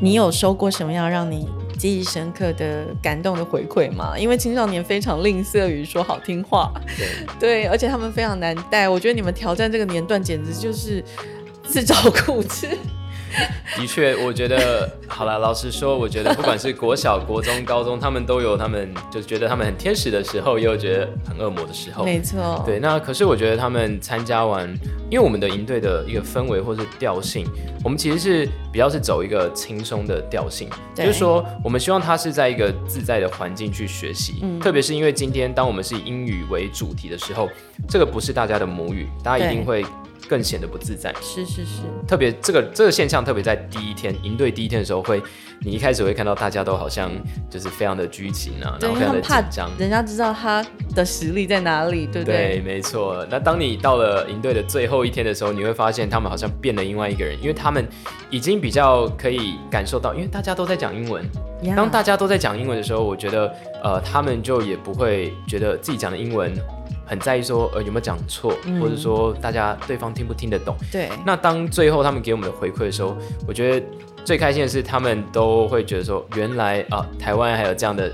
[0.00, 4.16] 你有收过什么样让你记忆深刻的感动的回馈吗？
[4.16, 7.08] 因为青少年非常吝啬于说好听话，对，
[7.40, 8.88] 对，而且他们非常难带。
[8.88, 11.04] 我觉得你们挑战这个年段简直就是
[11.64, 12.78] 自找苦吃。
[13.76, 15.38] 的确，我觉得好了。
[15.38, 22.04] 老实说，我觉得不管是国小、国中、高中，他们都有他们就觉得他们很天使的时候，也有觉得很恶魔的时候。
[22.04, 22.62] 没错。
[22.64, 24.68] 对，那可是我觉得他们参加完，
[25.10, 27.46] 因为我们的营队的一个氛围或是调性，
[27.82, 34.40] 我们其实是比较是走一个轻松的调性，就是说，我们希望他是在一个自在的环境去学习。
[34.42, 34.60] 嗯。
[34.60, 37.48] 特别是因为今天当我们是以英语为主题的时候，
[37.88, 39.84] 这个不是大家的母语，大家一定会。
[40.28, 45.22] 更显得不自在，是是是，特别这个这个现象，特别在第一天营队第一天的时候，会
[45.60, 47.10] 你一开始会看到大家都好像
[47.50, 52.60] 就是非常的拘谨啊，然后非常的紧张，人家知道他的实力在哪里，对不对？
[52.60, 53.26] 对，没错。
[53.30, 57.86] 那当你到了营队的最后一天的时候，你会发现他们好像变了另外一个人，因为他们
[58.30, 61.24] 已经比较可以感受到，因为大家都在讲英文。
[61.74, 63.50] 当大家都在讲英文的时候，我觉得
[63.84, 66.52] 呃，他们就也不会觉得自己讲的英文。
[67.06, 70.74] 很在意说，呃，有没有讲错，嗯、或者说大家对方听不听得懂？
[70.90, 71.10] 对。
[71.26, 73.14] 那当最后他们给我们的回馈的时候，
[73.46, 73.86] 我觉得
[74.24, 78.10] 最开心的是，他们都会觉得说，原来啊，台湾还有这样的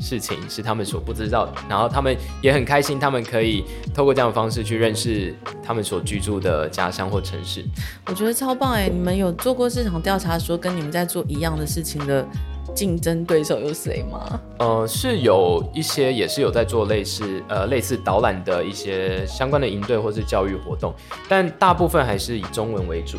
[0.00, 1.52] 事情是他们所不知道的。
[1.68, 3.62] 然后他们也很开心，他们可以
[3.94, 7.62] 透过这样的方式去认识他们所居住的家乡或城市。
[8.06, 8.88] 我觉得超棒哎！
[8.88, 12.26] 你们有做过市场调查，说跟你们在做一样的事情的？
[12.74, 14.40] 竞争对手有谁吗？
[14.58, 20.94] 呃，是有一些，也是有在做类似呃类似导览的一些相关的营队或是教育活动，
[21.28, 23.18] 但大部分还是以中文为主。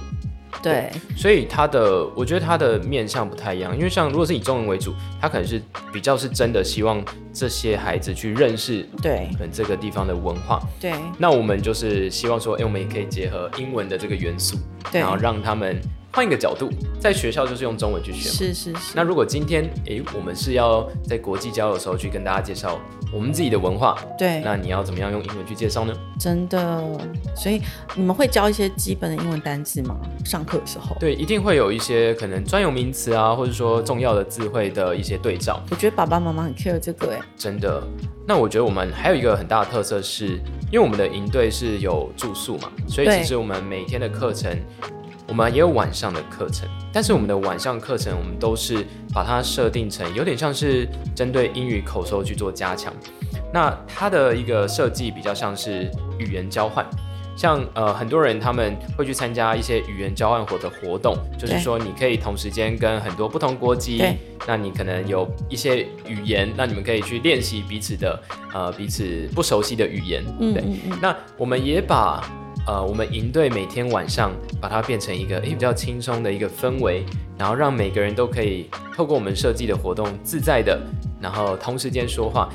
[0.62, 5.60] 对，所以它的我觉得它的面向不太一样，因为像如果是以中文为主，它可能是
[5.94, 10.62] 比较是真的希望这些孩子去认识对，可能这个地方的文化。
[10.80, 14.58] 对，那我们就是希望说，哎，我们也可以结合英文的这个元素，
[14.92, 15.82] 对，然后让他们。
[16.14, 16.70] 换一个角度，
[17.00, 18.28] 在学校就是用中文去学。
[18.28, 18.94] 是是是。
[18.94, 22.78] 那如果今天，诶，我们是要在国际交流的时候去跟大家介绍
[23.14, 25.94] 我们自己的文化，对，那你要怎么样用英文去介绍呢？
[26.20, 26.84] 真的，
[27.34, 27.62] 所以
[27.96, 29.98] 你们会教一些基本的英文单词吗？
[30.26, 30.98] 上课的时候？
[31.00, 35.64] 对，一定会有一些可能专有名词啊，或者说重要的字汇的一些对照。
[35.72, 37.82] 我觉得爸爸妈妈很 care 这个，哎，真的。
[38.28, 40.36] 那我觉得我们还有一个很大的特色是，
[40.70, 44.60] 因为我们的营队是有住宿嘛，所以其实我们每天的课程。
[45.28, 52.94] 我们也有晚上的课程，但是我们的晚上课程，我们都是把它设定成有点像是针对英语口说去做加强。
[53.54, 56.86] 那它的一个设计比较像是语言交换。
[57.34, 64.04] 像呃很多人他们会去参加一些语言交换活的活动，就是说你可以同时间跟很多不同国籍，
[64.46, 68.22] 那你可能有一些语言，那你们可以去练习彼此的
[68.54, 70.24] 呃彼此不熟悉的语言。
[70.40, 70.64] 嗯，对。
[71.02, 72.22] 那我们也把
[72.68, 77.04] 呃我们营队每天晚上把它变成一个诶比较轻松的一个氛围，
[77.38, 80.80] 然后让每个人都可以透过我们设计的活动自在的，
[81.20, 82.50] 然后同时间说话。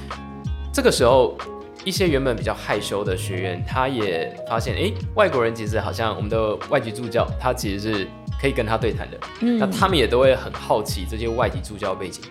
[0.73, 1.37] 这个时候。
[1.85, 8.09] 一些原本比较害羞的学员，他也发现，诶，外国人其实好像我们的外籍助教，他其实是
[8.41, 9.17] 可以跟他对谈的。
[9.43, 12.25] 嗯，那他们也都会很好奇这些外籍助教背景。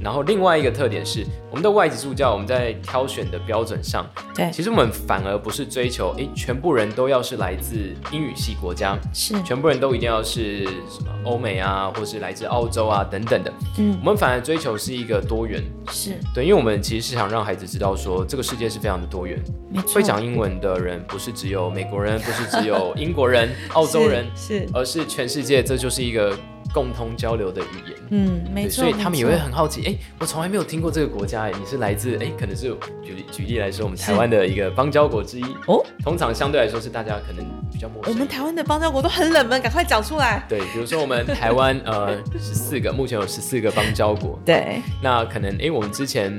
[0.00, 16.12] 然后另外一个特点是，我们的外籍助教，我们在挑选的标准上，对，其实我们反而不是追求，诶，全部人都要是来自英语系国家，是，全部人都一定要是什么欧美啊，或是来自澳洲啊等等的，嗯，我们反而追求是一个多元，是。
[16.34, 26.36] 对，因为我们其实是想让孩子知道说，这个世界是非常的多元，没错，会讲英文的人不是只有美国人，不是只有英国人、 澳洲人，是，是，而是全世界，这就是一个。
[26.72, 38.12] 共通交流的语言，嗯，没错，所以他们也会很好奇，哎、欸，我从来没有听过这个国家，哎，你是来自，哎、欸，可能是举举例来说，我们台湾的一个邦交国之一哦，通常相对来说是大家可能比较陌生。
[38.12, 40.44] 我们台湾的邦交国都很冷门，赶快讲出来。
[40.48, 44.38] 对，比如说我们台湾， 呃，十四个，目前有十四个邦交国。
[44.44, 46.36] 对，那可能，哎、欸，我们之前，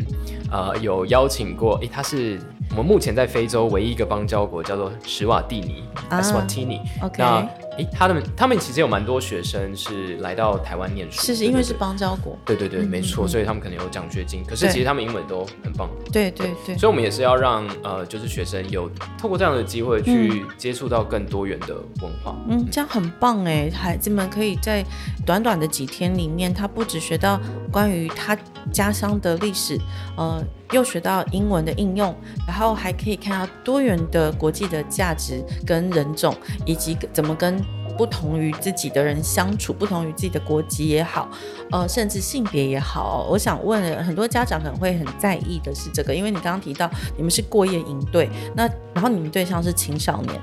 [0.52, 2.40] 呃，有邀请过，哎、欸，他是。
[2.72, 6.80] 我们目前在非洲唯一一个邦交国叫做史瓦蒂尼 （Eswatini）。
[7.02, 12.38] OK，那诶，他们他们其实有蛮多学生是来到台湾念书，是是因为是邦交国。
[12.46, 14.44] 对对对，没错，所以他们可能有奖学金。
[14.44, 15.90] 可是其实他们英文都很棒。
[16.12, 22.36] 对对对，所以我们也是要让呃，就是学生有透过这样的机会去接触到更多元的文化。
[22.50, 24.84] 嗯，这样很棒哎，孩子们可以在
[25.26, 27.40] 短短的几天里面，他不只学到
[27.72, 28.38] 关于他
[28.74, 29.80] 家乡的历史，
[30.18, 30.44] 呃。
[30.72, 32.16] 又学到英文的应用，
[32.48, 37.60] 然后还可以看到多元的国际的价值跟人种，以及怎么跟
[37.98, 41.28] 不同于自己的人相处，不同于自己的国籍也好，
[41.72, 43.28] 呃，甚至性别也好。
[43.30, 50.40] 我想问很多家长可能会很在意的是这个，因为你刚刚提到你们是过夜营队，那然后你们对象是青少年，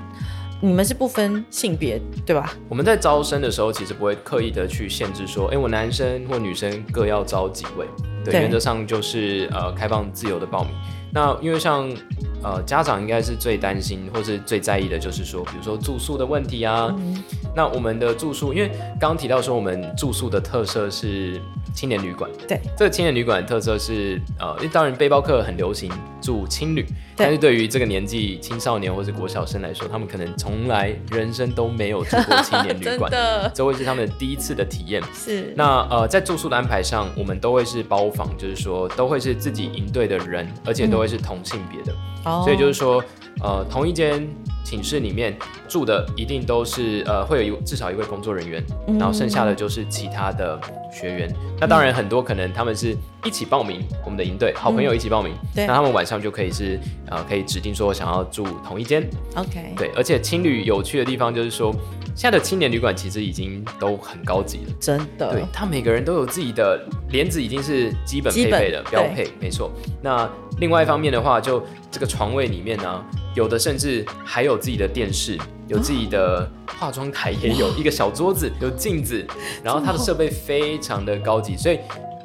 [0.59, 2.53] 你们是不分性别对吧？
[2.67, 7.85] 我们在招生的时候其实不会刻意的去限制说，哎，我男生或女生各要招几位。
[8.25, 10.73] 对，原则上就是呃开放自由的报名。
[11.13, 11.89] 那因为像
[12.43, 16.93] 呃家长应该是最担心或是最在意的，就是说比如说住宿的问题啊。
[16.97, 17.23] 嗯、
[17.57, 21.41] 那我们的住宿，因为刚刚提到说我们住宿的特色是
[21.73, 22.29] 青年旅馆。
[22.47, 25.91] 对，这个青年旅馆的特色是呃，因为当然背包客很流行
[26.21, 26.85] 住青旅。
[27.15, 33.11] 但是对于这个年纪青少年或是国小生来说，他们可能从来人生都没有住过青年旅馆，
[33.55, 35.01] 这会是他们第一次的体验。
[35.11, 35.51] 是。
[35.55, 41.91] 那呃，在住宿的安排上，我们都会是包房，就是说都会是自己营队的人，而且都会是同性别的。
[42.43, 43.03] 所以就是说，
[43.41, 44.27] 呃，同一间
[44.67, 45.33] 寝室里面
[45.65, 48.61] 住的一定都是呃，会有一至少一位工作人员，
[48.99, 50.59] 然后剩下的就是其他的
[50.91, 51.29] 学员。
[51.29, 56.77] 嗯、那当然很多可能他们是一起报名我们的营队，好朋友一起报名，嗯、对，那他们晚上就可以是。
[57.09, 59.01] 呃，可以指定说想要住同一间
[59.33, 61.73] ，OK，对，而且青旅有趣的地方就是说，
[62.13, 69.71] 现在的青年旅馆其实已经都很高级了，真的，对，他每个人都有自己的帘子，已经是基本配备的标配，没错。
[70.01, 73.01] 那另外一方面的话，就这个床位里面呢，
[73.33, 79.25] 有的甚至还有自己的电视，有自己的化妆台，也有一个小桌子，有镜子，
[79.63, 81.79] 然后它的设备非常的高级，所以。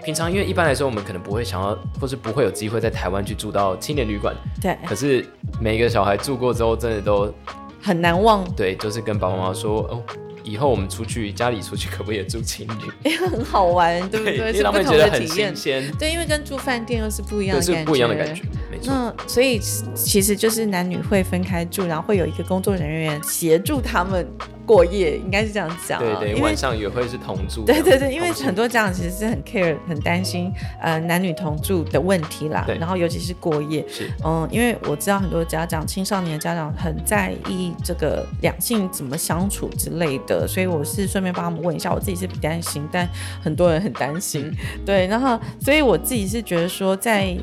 [0.05, 4.35] 平常因为一般来说，我们可能不会想要，或是不会有机会在台湾去住到青年旅馆。
[4.61, 4.77] 对。
[4.85, 5.25] 可是
[5.61, 7.33] 每一个小孩住过之后，真的都
[7.81, 8.45] 很难忘。
[8.57, 10.03] 对，就是跟爸爸妈妈说哦。
[10.52, 13.10] 以后我们出去，家里出去可不可以 也住青旅？
[13.10, 14.36] 哎，很好玩，对不对？
[14.36, 15.54] 对，是不同的体验。
[15.98, 17.78] 对，因为跟住饭店又是不一样的感觉。
[17.80, 18.92] 是不一样的感觉，没错。
[18.92, 19.58] 那所以
[19.94, 24.26] 其实就是男女会分开住，然后会有一个工作人员协助他们
[24.66, 25.98] 过夜，应该是这样讲。
[25.98, 27.64] 对对，因为晚上也会是同住。
[27.64, 32.64] 对对对，因为很多家长其实是很 care、很担心呃男女同住的问题啦。
[32.66, 32.76] 对。
[32.76, 40.41] 然后尤其是过夜，是嗯，因为我知道很多家长、青少年的家长很在意这个两性怎么相处之类的。
[40.46, 43.09] 所以我是顺便帮他们问一下，我自己是不担心，但
[43.42, 44.50] 很多人很担心，
[44.87, 47.37] 对，然后所以我自己是觉得说在，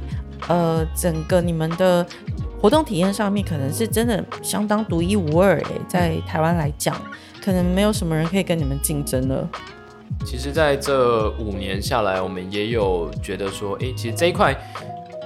[0.48, 2.06] 呃整个你们的
[2.62, 6.96] 活动体验上面，可能是真的相当独一无二诶，在台湾来讲，
[7.44, 9.50] 可能没有什么人可以跟你们竞争了。
[10.26, 14.56] 其实，在这五年下来，我们也有觉得说，哎，其实这一块。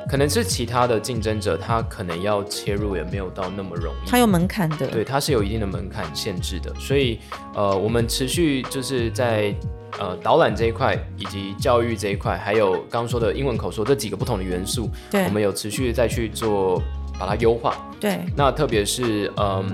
[0.09, 7.19] 可能是其他的竞争者，他可能要切入也没有到那么容易，它有门槛的，对，它是有一定的门槛限制的，所以
[7.55, 9.55] 呃，我们持续就是在
[9.99, 16.81] 呃导览这一块，以及教育这一块，还有刚刚说的英文口说这几个不同的元素，对，我们有持续再去做
[17.17, 19.65] 把它优化，对，那特别是嗯，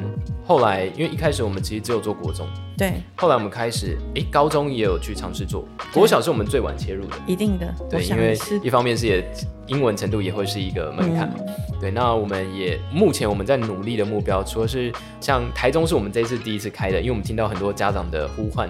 [0.50, 2.50] 后来因为一开始我们其实只有做国中。
[2.76, 9.24] 对，后来我们开始，诶，高中也有去尝试做，国小是我们最晚切入的，一定的，对，因为一方面是也
[9.68, 11.46] 英文程度也会是一个门槛，嗯、
[11.80, 18.68] 对，那我们也目前我们在努力的目标，除了是像台中是我们这次第一次开的，因为我们听到很多家长的呼唤。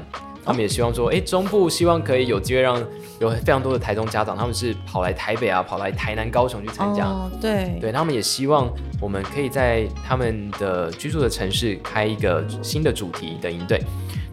[0.49, 2.75] 他们也希望说，哎，中部希望可以有机会让
[3.19, 7.05] 有非常多的台中家长，他们是跑来台北啊，跑来台南、高雄去参加。
[7.05, 8.67] 哦，对，对，他们也希望
[8.99, 13.79] 我们可以在他们的居住的城市开一个新的主题的营队。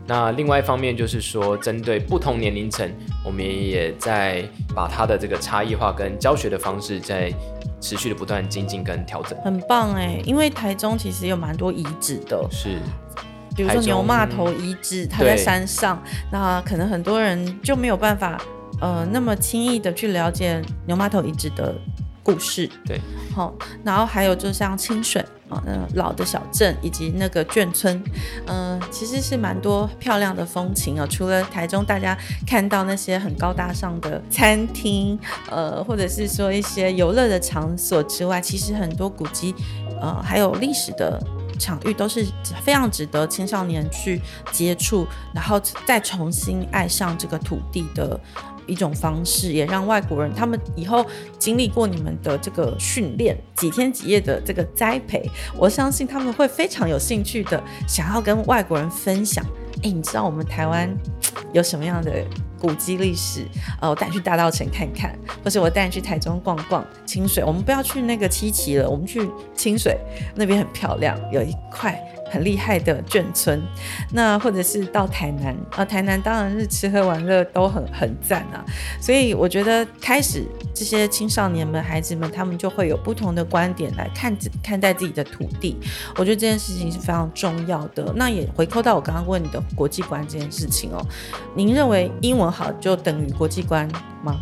[0.06, 2.90] 那另外一方面就是说，针对不同年龄层，
[3.22, 4.42] 我们也在
[4.74, 7.30] 把它的这个差异化跟教学的方式在
[7.78, 9.38] 持续的不断精进跟调整。
[9.42, 12.42] 很棒哎，因为台中其实有蛮多遗址的。
[12.50, 12.78] 是。
[13.56, 18.38] 比如说牛骂头遗址，它在山上，那可能很多人就没有办法，
[18.80, 21.74] 呃，那么轻易的去了解牛骂头遗址的
[22.22, 22.68] 故事。
[22.84, 23.00] 对，
[23.34, 27.96] 好，然后还有就像清水啊，那老的小镇以及那个眷村，
[28.46, 31.06] 嗯、呃，其实是蛮多漂亮的风情啊。
[31.08, 32.14] 除了台中大家
[32.46, 35.18] 看到那些很高大上的餐厅，
[35.50, 39.54] 呃，或者是说一些游乐的场所之外，其实很多古迹，
[40.02, 41.18] 呃，还有历史的。
[41.56, 42.26] 场域都是
[42.62, 44.20] 非常值得青少年去
[44.52, 48.18] 接触，然后再重新爱上这个土地的
[48.66, 51.04] 一种方式，也让外国人他们以后
[51.38, 59.44] 经历过你们的这个训练，几天几夜的这个栽培，我相信他们会非常有兴趣的，想要跟外国人分享。
[59.82, 60.92] 哎，你知道我们台湾
[61.52, 62.24] 有什么样的？
[62.60, 63.46] 古迹历史，
[63.80, 67.44] 呃，我带你去大道城看看，或是我带你去台中逛逛清水。
[67.44, 69.98] 我们不要去那个七期了，我们去清水
[70.34, 72.00] 那边很漂亮，有一块。
[72.30, 73.60] 很厉害的眷村，
[74.12, 78.64] 那或者是到台南啊，台南当然是吃喝玩乐都很很赞啊，
[79.00, 85.76] 所以我觉得开始这些青少年们、孩子们，他们就会有不同的观点来看看待自己的土地，
[86.16, 88.12] 我觉得这件事情是非常重要的。
[88.16, 91.04] 那也回扣到我刚刚问你的国际观这件事情哦，
[91.54, 93.88] 您认为英文好就等于国际观
[94.22, 94.36] 吗？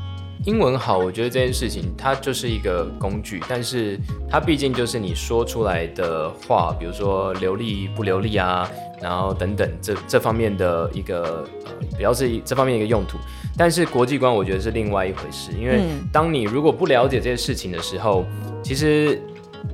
[0.45, 8.69] 英文好，我觉得这件事情它就是一个工具，但是它毕竟就是你说出来的话，比如说流利不流利啊，
[9.01, 13.17] 然后等等这这方面的一个呃，比较是这方面一个用途。
[13.57, 15.81] 但是国际观我觉得是另外一回事，因为
[16.13, 18.25] 当你如果不了解这些事情的时候，
[18.63, 19.21] 其实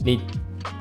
[0.05, 0.21] 你。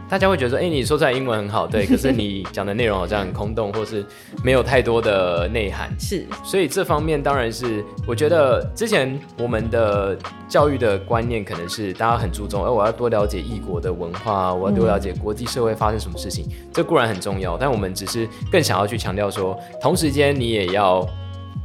[0.09, 4.03] 大家会觉得说，哎、欸，你说出来英文很好，对， 可是你讲的内容好像很空洞，或是
[4.43, 5.93] 没有太多的内涵。
[5.99, 10.17] 是，所以这方面当然是，我觉得之前我们的
[10.47, 21.07] 教育的观念可能是大家很注重，哎、欸，我要多了解异国的文化，我要多了解国际社会发生什么事情，嗯、这固然很重要，但我们只是更想要去强调说，同时间你也要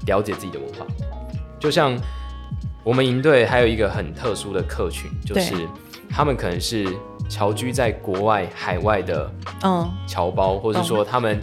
[0.07, 0.87] 了解自己的文化。
[1.59, 1.99] 就像
[2.83, 5.55] 我们营队还有一个很特殊的客群，就是
[6.11, 6.87] 他们可能是。
[7.29, 9.31] 侨居在国外、海外的
[9.63, 9.91] 嗯。
[10.07, 11.41] 侨胞，或者说他们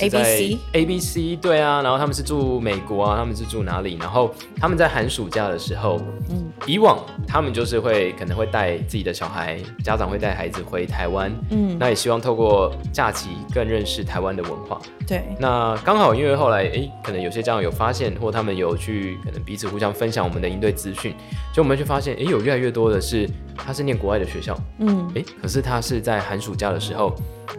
[0.00, 3.96] A B C A B C 对啊，然后他们是住美国啊，他们是住哪里？
[4.00, 14.80] 然后他们在寒暑假的时候，嗯，以往他们就是会可能会带自己的小孩，家长会带孩子回台湾，嗯，那也希望透过假期更认识台湾的文化。
[15.06, 21.14] 对，那刚好因为后来诶，可能有些家长有发现，或他们有去可能彼此互相分享我们的营队资讯，
[21.52, 23.28] 就我们就发现诶，有越来越多的是。
[23.54, 27.14] 他是念国外的学校，嗯，诶，可是他是在寒暑假的时候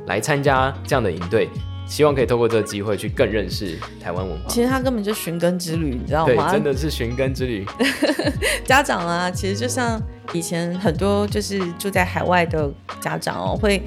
[0.08, 1.48] 来参加这样的营队，
[1.86, 4.46] 希望可以透过这个机会去更认识台湾文化。
[4.48, 6.50] 其实他根本就寻根之旅，你知道吗？
[6.50, 7.66] 对，真的是寻根之旅。
[8.66, 10.02] 家长啊，其实就像
[10.34, 13.82] 以前很多就是住在海外的家长哦，会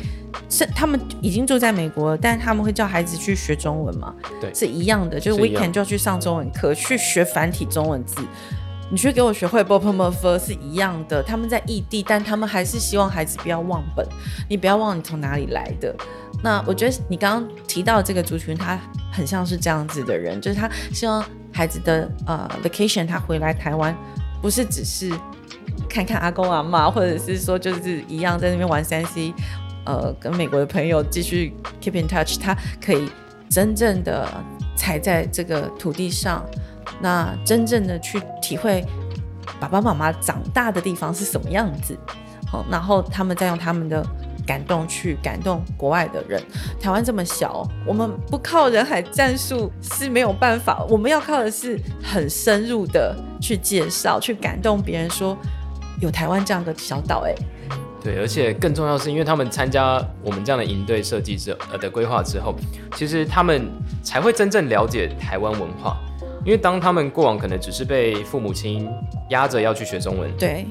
[0.48, 4.14] 是他们已经住在美国，但他们会叫孩子去学中文嘛？
[4.40, 8.20] 对，是一样的，就是 weekend 就要去上中文课，去学繁体中文字。
[8.88, 14.06] 你去给我学会 b o p m f 是一样的，他们在异地，但他们还是希望孩子不要忘本，
[14.48, 15.92] 你不要忘你从哪里来的。
[16.46, 18.78] 那我觉得你刚刚提到这个族群，他
[19.10, 21.20] 很像是这样子的人，就是他希望
[21.52, 23.92] 孩子的呃 vacation 他回来台湾，
[24.40, 25.10] 不是只是
[25.88, 29.34] 看看阿公阿嬷，或者是说就是一样在那边玩三 C，
[29.84, 33.10] 呃，跟美国的朋友继续 keep in touch，他可以
[33.50, 34.28] 真正的
[34.76, 36.46] 踩在这个土地上。
[37.00, 38.86] 那真正的去体会
[39.58, 41.98] 爸爸妈妈长大的地方是什么样子，
[42.46, 44.06] 好，然后他们再用他们的
[44.46, 46.42] 感动去感动国外的人。
[46.80, 55.36] 台湾这么小，我们不靠人海战术是没有办法，我们要靠的是很深入的去介绍，去感动别人说，
[56.00, 57.34] 有台湾这样的小岛哎。
[58.02, 62.54] 对，而且更重要是因为他们参加我们这样的营队设计之呃的规划之后，
[62.94, 63.68] 其实他们
[64.00, 65.96] 才会真正了解台湾文化。
[66.44, 68.88] 因为当他们过往可能只是被父母亲
[69.30, 70.64] 压着要去学中文，对，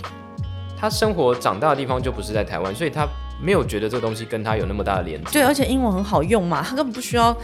[0.78, 3.06] 他生活长大的地方就不是在台湾，所以他
[3.46, 5.30] 没有觉得这个东西跟他有那么大的连接。
[5.32, 7.36] 对，而且英文很好用嘛，他根本不需要。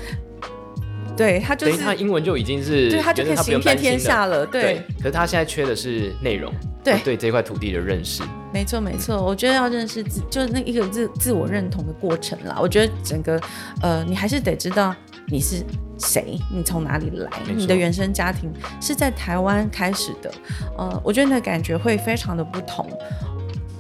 [1.15, 4.45] 对他就是，他英文就已经是，对他就可以行遍天下了。
[4.45, 6.51] 对，对，可是他现在缺的是内容，
[6.83, 8.23] 对对这块土地的认识。
[8.51, 12.57] 没错没错，我觉得要认识自，就是那一个自自我认同的过程啦。
[12.59, 13.39] 我觉得整个
[13.81, 14.95] 呃，你还是得知道
[15.27, 15.63] 你是
[15.99, 20.33] 谁，你从哪里来，你的原生家庭是在台湾开始的。
[20.77, 22.89] 呃，我觉得那感觉会非常的不同。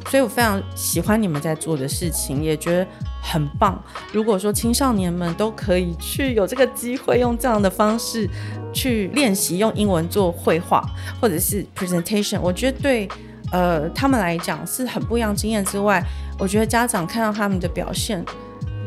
[0.09, 2.87] 所以我非常喜欢你们在做的事情，也觉得
[3.21, 3.81] 很棒。
[4.11, 8.29] 如果说青少年们都可以去有这个机会，用这样的方式
[8.73, 10.83] 去练习用英文做绘画
[11.21, 13.07] 或者是 presentation，我觉得对
[13.51, 16.03] 呃他们来讲是很不一样经验之外，
[16.37, 18.23] 我觉得家长看到他们的表现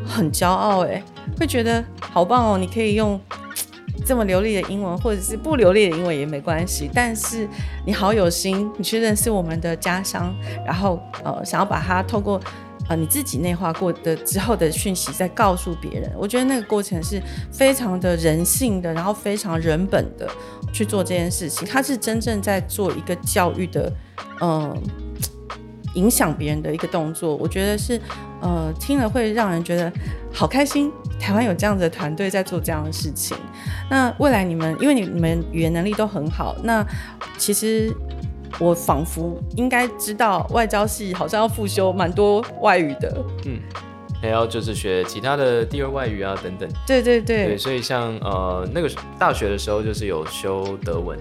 [0.05, 1.01] 很骄傲，哎，
[1.39, 2.57] 会觉得好棒哦！
[2.57, 3.19] 你可以用。
[4.05, 7.47] 这么流利的英文，或者是不流利的英文也没关系，但是
[7.85, 10.33] 你好有心，你去认识我们的家乡，
[10.63, 12.39] 然后呃，想要把它透过
[12.87, 17.19] 呃你自己内化过的之后的讯息再告诉别人，我觉得那个过程是
[17.51, 20.29] 非常的人性的，然后非常人本的
[20.71, 23.91] 去做这件事情，它是真正在做一个教育的，
[24.41, 24.79] 嗯、
[25.95, 27.99] 影响别人的一个动作，我觉得是
[28.45, 29.91] 呃听了会让人觉得
[30.31, 30.91] 好开心。
[31.19, 33.35] 台湾有这样子的团队在做这样的事情，
[33.89, 36.85] 那未来你们因为你你们语言能力都很好，那
[37.37, 37.91] 其实
[38.59, 43.59] 我仿佛应该知道外交系好像要复修蛮多外语的，嗯，
[44.21, 51.17] 还要就是学其他的第二外语啊等等，对对对，对，所以像呃那个大学的时候就是有修德文。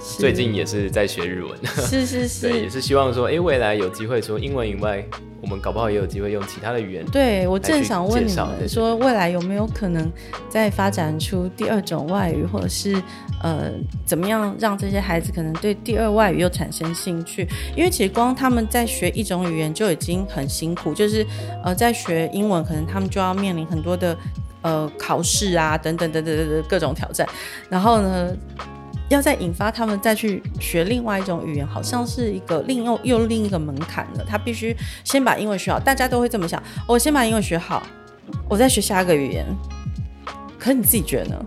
[0.00, 7.04] 最近也是在学日文， 是是是，对，也是希望说，哎、欸，未来有机会，除了英文以外，我们搞不好也有机会用其他的语言。
[7.06, 10.10] 对，我正想问你们说，未来有没有可能
[10.48, 12.94] 再发展出第二种外语，或者是
[13.42, 13.70] 呃，
[14.04, 17.46] 怎么样让这些孩子可能对第二外语又产生兴趣？
[17.76, 21.26] 因为其实光他们在学一种语言就已经很辛苦，就是
[21.64, 24.16] 呃，在学英文，可能他们就要面临很多的
[24.62, 27.26] 呃考试啊，等等等等等等各种挑战，
[27.68, 28.36] 然后呢？
[29.08, 34.24] 要再引发他们再去学另外一种语言，好像是一个另又又另一个门槛了。
[34.24, 36.62] 他必须先把英文学好，大家都会这么想。
[36.86, 37.82] 我先把英文学好，
[38.48, 39.46] 我再学下一个语言。
[40.58, 41.46] 可你自己觉得呢？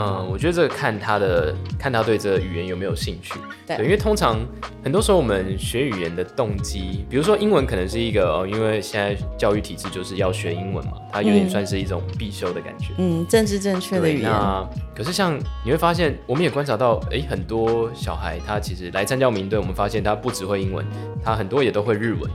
[0.00, 3.34] 嗯，我觉得这个看他的，看他对这个语言有没有兴趣。
[3.66, 4.38] 对，对，因为通常
[4.82, 12.94] 很多时候我们学语言的动机，比如说英文可能是一个哦，因为现在教育体制就是要学英文嘛，它有点算是一种必修的感觉。
[12.96, 14.30] 嗯，政治正确的语言。
[14.30, 20.86] 那可是像你会发现，我们也观察到，哎，很多小孩他其实来参加我们营队，我们发现他不只会英文，
[21.22, 22.30] 他很多也都会日文。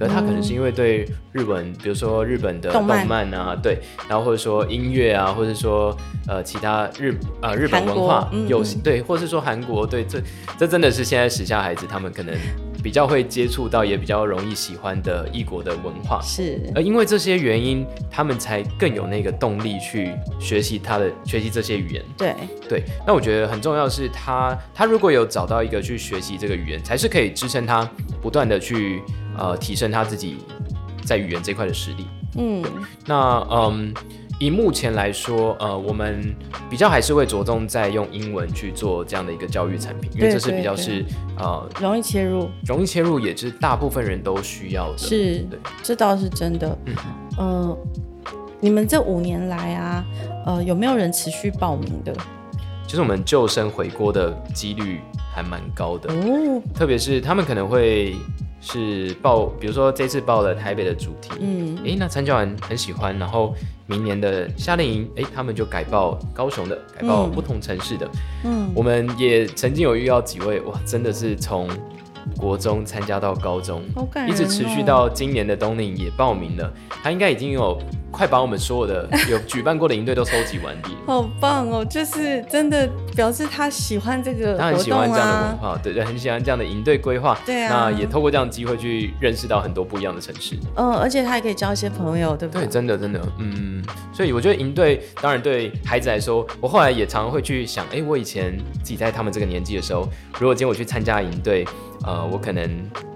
[0.00, 3.76] 可是他可能是因为对日本，比如说日本的动漫啊，对，
[4.08, 5.94] 然后或者说音乐啊，或者说
[6.26, 10.18] 呃其他日啊、呃、日本文化有、嗯、对，或者是说韩国对，这
[10.58, 12.34] 这真的是现在时下孩子他们可能
[12.82, 16.18] 比较会接触到，也比较容易喜欢的异国的文化。
[16.22, 22.02] 是，而因为这些原因，他们才更有那个动力去学习他的学习这些语言。
[22.16, 22.34] 对
[22.66, 27.86] 对，那我觉得很重要的是他他如果有找到一个去学习这个语言，才是可以支撑他
[28.22, 29.02] 不断的去。
[29.40, 30.36] 呃，提升他自己
[31.04, 32.06] 在语言这块的实力。
[32.36, 32.62] 嗯，
[33.06, 33.92] 那嗯，
[34.38, 36.32] 以目前来说，呃，我们
[36.70, 41.04] 比较还是会着重在用英文去做这样的一个教育产品，因为这是比较是
[41.36, 44.98] 呃容易切入，容易切入，也是大部分人都需要的。
[44.98, 46.78] 是，对，这倒是真的。
[46.84, 46.94] 嗯，
[47.38, 47.78] 呃，
[48.60, 50.04] 你们这五年来啊，
[50.46, 52.14] 呃，有没有人持续报名的？
[52.90, 55.00] 其实我们救生回锅的几率
[55.32, 56.12] 还蛮高的。
[56.12, 58.16] 哦，特别是他们可能会。
[58.62, 63.54] 是报，比如说这次报了台北的主题，嗯，哎，那参加完很喜欢，然后
[63.86, 68.06] 明年的夏令营，哎，他们就改报高雄的，改报不同城市的，
[68.44, 71.70] 嗯，我们也曾经有遇到几位，哇，真的是从
[72.36, 73.82] 国中参加到高中，
[74.28, 76.70] 一直持续到今年的冬令营也报名了，
[77.02, 77.80] 他应该已经有。
[78.10, 81.84] 快把我们所有的有举办过的营队都收集完毕， 好棒哦！
[81.84, 87.38] 就是真的表示他喜欢这个、啊，他很喜欢这样的文化，对对，很喜欢这样的营队规划。
[87.46, 90.56] 对啊，那也透过这样的机会去认识到很多不一样的城市。
[90.76, 92.66] 嗯，而且他还可以交一些朋友，对不对？
[92.66, 93.82] 对，真的真的，嗯。
[94.12, 100.06] 所以我觉得营队当然对孩子来说，我后来也常常会去想，哎，我以前自己在他们这个年纪的时候，
[100.38, 101.64] 如果今天我去参加营队，
[102.04, 102.68] 呃，我可能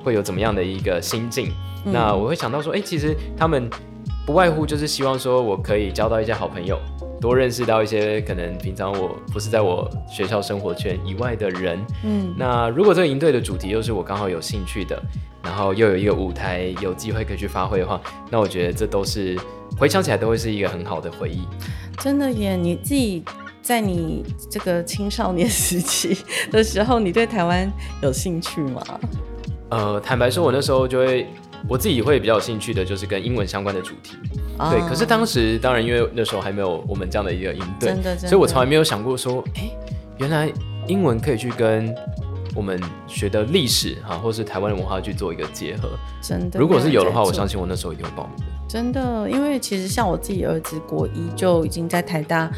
[0.02, 1.52] 会有怎么样的一个心境？
[1.84, 3.68] 嗯、那我会想到说，哎，其实他们。
[4.26, 6.78] 不外乎就是希望说我可以交到一些好朋友，
[7.20, 11.78] 多认识到一些可能平常我不是在我学校生活圈以外的人。
[12.04, 15.00] 嗯，那如果这个营队的主题又是我刚好有兴趣的，
[15.42, 18.00] 然后又有一个舞台有机会可以去发挥的话，
[18.30, 19.38] 那我觉得这都是
[19.78, 21.46] 回想起来都会是一个很好的回忆。
[21.98, 23.22] 真的耶，你自己
[23.60, 26.16] 在你这个青少年时期
[26.50, 27.70] 的时候，你对台湾
[28.02, 28.82] 有兴趣吗？
[29.68, 31.26] 呃，坦白说，我那时候就会。
[31.68, 34.16] 我自己会比较有兴趣的，就是跟英文相关的主题。
[34.58, 34.70] Oh.
[34.70, 39.76] 对，可是当时当然因为那时候还没有我们这样的一个营队，所以我从来没有想过说，哎、欸，
[40.18, 40.52] 原来
[40.86, 41.94] 英文可以去跟
[42.54, 45.90] 我们学的历史哈，或是台湾的文化去做一个结合。
[46.20, 48.52] 真的，如果是有的话，我相信我那时候一定会报名的。
[48.68, 52.50] 真的，因为其实像我自己儿子国一就已经在台大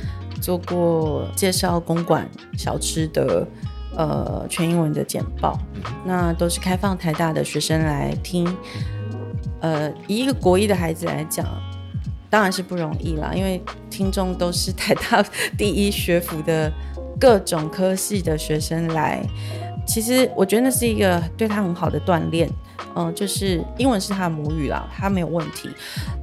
[0.42, 2.28] 做过介绍公馆
[2.58, 3.46] 小吃的。
[3.98, 5.58] 呃，全英文的简报，
[6.04, 8.46] 那都是开放台大的学生来听。
[9.66, 11.44] 呃，以一个国一的孩子来讲，
[12.30, 13.60] 当然是不容易啦，因为
[13.90, 15.20] 听众都是台大
[15.58, 16.72] 第一学府的
[17.18, 19.20] 各种科系的学生来。
[19.86, 22.50] 其实我觉得那是一个对他很好的锻炼。
[22.98, 25.68] 嗯，就是英文是他的母语啦，他没有问题，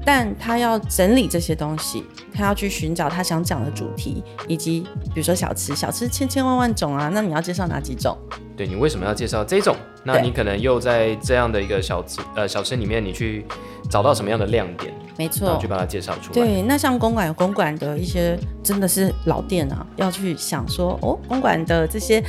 [0.03, 2.03] 但他要整理这些东西，
[2.33, 4.81] 他要去寻找他想讲的主题，以及
[5.13, 8.17] 比如说小吃，小吃千千万万种啊，那你要介绍哪几种？
[8.57, 9.75] 对，你为什么要介绍这种？
[10.03, 13.45] 那你可能又在这样的一个小吃呃小吃里面，你去
[13.87, 14.91] 找到什么样的亮点？
[15.17, 16.33] 没错，去把它介绍出来。
[16.33, 22.23] 对，那像公馆有公馆的一些真的是老店啊，要去想说哦，公馆的这些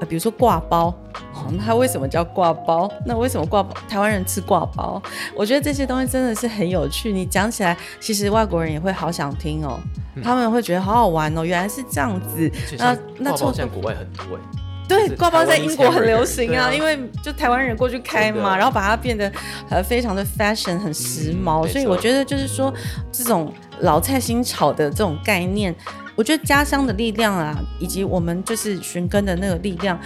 [0.00, 0.86] 呃，比如说挂包，
[1.34, 2.90] 哦，那它为什么叫挂包？
[3.06, 3.72] 那为什么挂包？
[3.88, 5.00] 台湾人吃挂包？
[5.36, 7.12] 我觉得这些东西真的是很有趣。
[7.12, 9.78] 你讲起来，其实外国人也会好想听哦，
[10.16, 12.50] 嗯、他们会觉得好好玩哦，原来是这样子。
[12.78, 14.63] 那那现在国外很多哎。
[14.86, 16.72] 对，挂包在英国很流行啊，啊。
[16.72, 19.30] 因为就台湾人过去开嘛，然后把它变得
[19.70, 22.72] 呃非常的 fashion，很时髦，嗯、所以我觉得就是说
[23.10, 25.74] 这种老菜新炒的这种概念，
[26.16, 29.98] 我觉得家乡的力量啊，以及我们就是寻根的那个力量。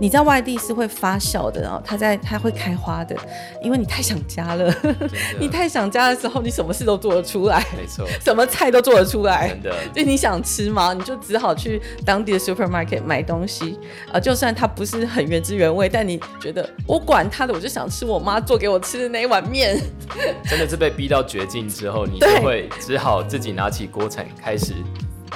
[0.00, 3.14] 你在外地是会发酵的，然后它在它会开花的，
[3.62, 4.74] 因为你太想家了。
[5.38, 9.50] 你太想家的时候，你什么事都做得出来，没错，什么菜都做得出来。
[9.50, 13.78] 真的，就你想吃嘛，你就只好去当地的 supermarket 买东西
[14.10, 14.18] 啊。
[14.18, 19.78] 就算它不是很原汁原味，但你觉得我管它的，我就想吃我妈做给我吃的那一碗面。
[20.48, 24.72] 真的是被逼到绝境之后，你就会只好自己拿起锅铲开始。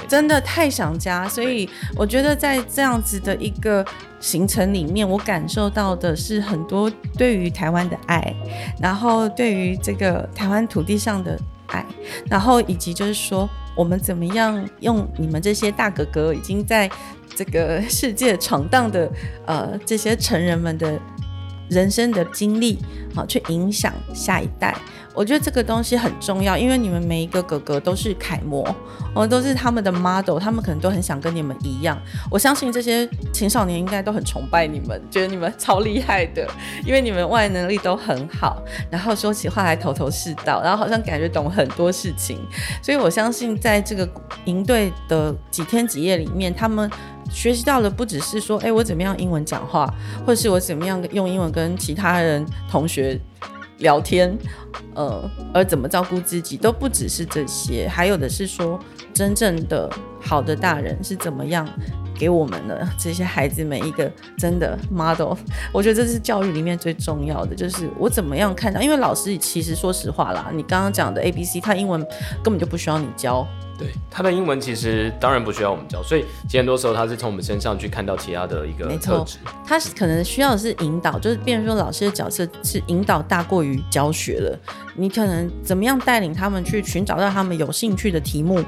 [0.07, 3.85] 真的太想家，所以我觉得在这样子的一个
[4.19, 8.35] 行程里面，我感受到的是很多对于台湾的爱，
[8.81, 11.85] 然后对于这个台湾土地上的爱，
[12.29, 16.89] 然后以及就是说我们怎么样用你们这些大哥哥已经在
[17.35, 19.11] 这个世界闯荡的
[19.45, 20.99] 呃这些成人们的
[21.69, 22.79] 人生的经历，
[23.15, 24.75] 好去影响下一代。
[25.13, 28.63] 我觉得这个东西很重要，因为你们每一个哥哥都是楷模，
[29.15, 31.99] 哦，都是他们的 model，他们可能都很想跟你们一样。
[32.29, 36.47] 我相信这些青少年应该都很崇拜你们，觉得你们超厉害的，
[36.85, 38.61] 因为你们外能力都很好，
[38.91, 42.37] 然后说起话来头头是道，然后好像感觉懂很多事情。
[42.83, 44.07] 所以我相信在这个
[44.45, 46.87] 营队的几天几夜里面，他们
[47.31, 49.93] 学习到的不只是说，哎，我怎么样英文讲话，
[50.25, 53.19] 或者是我怎么样用英文跟其他人同学
[53.79, 54.35] 聊天，
[54.95, 58.79] 呃，而怎么照顾自己都不只是这些，还有的是说，
[59.13, 61.67] 真正的好的大人是怎么样
[62.17, 65.33] 给我们的这些孩子们一个真的 model。
[65.71, 72.01] 我觉得这是教育里面最重要的，就是我怎么样看到，因为老师其实说实话啦，你刚刚讲的 A B C，他英文
[72.43, 73.47] 根本就不需要你教。
[73.77, 79.37] 对，他的英文其实当然不需要我们教，所以其实很多时候他是从我们身上去看到其他的一个特质。
[79.63, 84.59] 他可能需要的是引导，就是变成说老师的角色是引导大过于教学了。
[84.95, 88.63] 你可能怎么样带领他们去寻找到他们有兴趣的题目，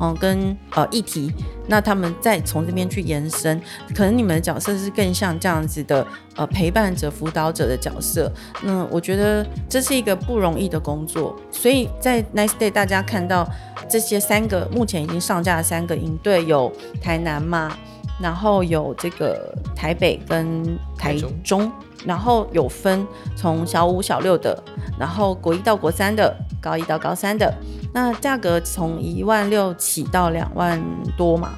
[0.00, 1.32] 嗯，跟呃议题，
[1.68, 3.60] 那他们再从这边去延伸。
[3.94, 8.32] 可能你们的角色是更像这样子的呃陪伴者、辅导者的角色。
[8.62, 13.48] 那我觉得这是一个不容易的工作，所以在 Nice Day 大家看到。
[13.86, 16.72] 这些三个目前已经上架的三个营队有
[17.02, 17.76] 台南吗，
[18.20, 20.64] 然后有这个台北跟
[20.96, 21.72] 台中，台中
[22.04, 24.62] 然后有分从小五小六的，
[24.98, 27.52] 然后国一到国三的，高一到高三的，
[27.92, 30.80] 那价格从一万六起到两万
[31.16, 31.50] 多嘛，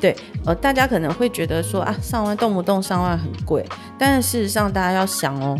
[0.00, 0.16] 对，
[0.46, 3.64] 呃，大家可能会觉得说啊，上万动不动上万很贵，
[3.98, 5.58] 但是事实上大家要想哦，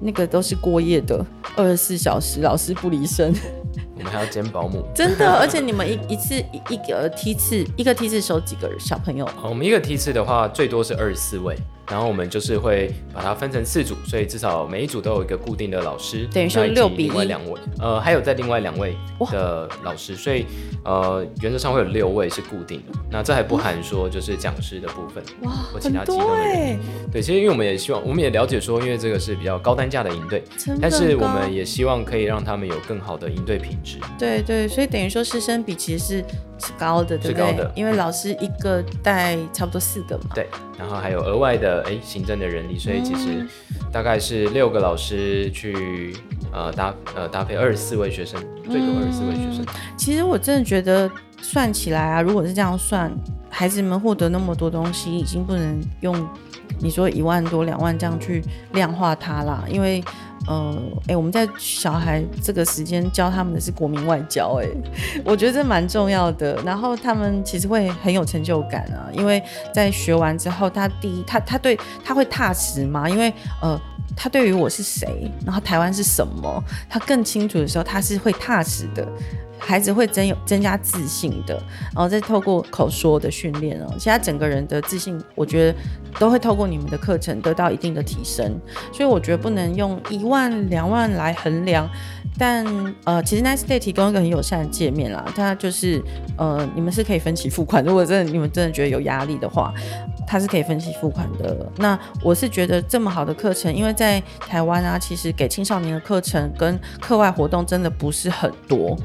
[0.00, 1.24] 那个都是过夜的，
[1.56, 3.34] 二十四小时老师不离身。
[3.98, 9.26] 我们还要兼保姆，真的，而且你们一一次一一个梯次，一个梯次收几个小朋友？
[9.42, 11.56] 我们一个梯次的话，最多是二十四位。
[11.90, 17.08] 然后我们就是会把它分成四组，所以至少每一组都有一个固定的老师，等于说六比一。
[17.08, 18.96] 另外两位，呃，还有在另外两位
[19.30, 20.44] 的老师，所以
[20.84, 22.98] 呃，原则上会有六位是固定的。
[23.10, 26.78] 那这还不含说就是讲师的部分，哇，或其他机构的人。
[27.12, 30.42] 对，其实因为我们也希望，我们也了解说，因为这个是比较高单价的营队，
[30.80, 33.98] 但是我们也希望可以让他们有更好的营队品质。
[34.18, 36.24] 对对，所以等于说师生比其实是
[36.58, 37.46] 是高的，对不对？
[37.46, 40.24] 是高的，因为老师一个带差不多四个嘛。
[40.34, 40.46] 对，
[40.78, 43.46] 然后还有额外的哎行政的人力，所以其实
[43.92, 46.16] 大概是六个老师去
[46.52, 49.64] 呃搭呃搭配二十四位学生，最多二十四位学生。
[49.64, 51.10] 嗯，其实我真的觉得
[51.40, 53.10] 算起来啊，如果是这样算，
[53.50, 56.28] 孩子们获得那么多东西，已经不能用
[56.78, 60.02] 你说一万多两万这样去量化它啦，因为。
[60.48, 64.68] 嗯，哎、我们在小孩这个时间教他们的是国民外交，哎，
[65.24, 66.56] 我觉得这蛮重要的。
[66.64, 69.42] 然后他们其实会很有成就感啊，因为
[69.74, 73.80] 在学完之后，他第一，他他对他会踏实嘛，因为呃，
[74.16, 79.06] 他对于我是谁，然后台湾是什么，他更清楚的时候，他是会踏实的。
[79.58, 81.54] 孩子会增有增加自信的，
[81.94, 85.78] 然后再透过口说的训练哦，其他整个人的自信，我觉得
[86.18, 88.58] 都会透过你们的课程得到一定的提升。
[88.92, 91.88] 所以我觉得不能用一万两万来衡量，
[92.38, 92.64] 但
[93.04, 96.02] 呃，其实 Nice Day 提供一个很友善的界面啦，它就是
[96.36, 99.72] 呃，你们是可以分期付款，如果真的你们真的觉得有压力的话，
[100.26, 101.66] 它是可以分期付款的。
[101.78, 108.96] 那我是觉得这么好的课程，因为在台湾啊，其实给青少年的课程跟课外活动真的不是很多。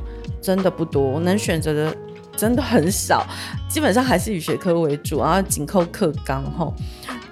[0.41, 1.95] 真的不多，能选择的
[2.35, 3.25] 真的很少，
[3.69, 6.73] 基本上还是以学科为主，然后紧扣课纲吼，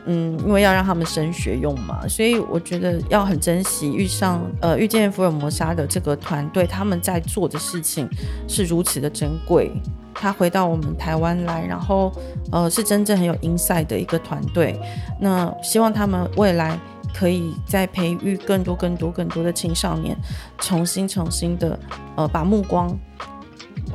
[0.05, 8.07] 嗯，因为要让他们升学用嘛，所以我觉得要很珍惜遇上呃遇见福尔摩沙的这个团队，他们在做的事情
[8.47, 9.71] 是如此的珍贵。
[10.13, 12.11] 他回到我们台湾来，然后
[12.51, 14.79] 呃是真正很有 insight 的一个团队，
[15.19, 16.77] 那希望他们未来。
[17.13, 20.17] 可以再培育更多、更多、更多的青少年，
[20.59, 21.79] 重新、重新的，
[22.15, 22.97] 呃，把目光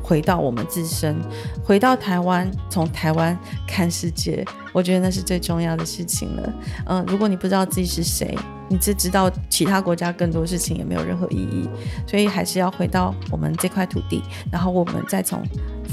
[0.02, 1.16] 回到我们自身，
[1.64, 6.52] 回到台湾，从台湾看世界，我觉得那是最重要的事情了。
[6.86, 8.36] 嗯、如果你不知道自己是谁，
[8.68, 11.68] 你只知道其他国家更多事情，也没有任何意义。
[12.06, 15.42] 所以还是要回到我们这块土地，然后我们再从。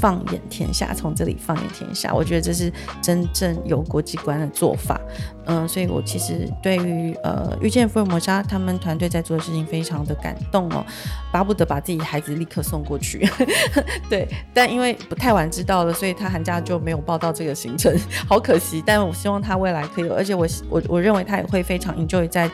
[0.02, 5.00] 放眼天下，从这里放眼天下，我觉得这是真正有国际观的做法。
[5.44, 10.84] 嗯、所以我其实对于呃遇见福尔摩沙他们团队在做的事情非常的感动哦，
[11.30, 13.24] 巴不得把自己孩子立刻送过去。
[14.10, 17.96] 对，但因为不太晚知道了，所以他寒假就没有报到这个行程，
[18.28, 18.82] 好可惜。
[18.84, 22.50] 但我希望他未来可以，而且我我我认为他也会非常 enjoy 在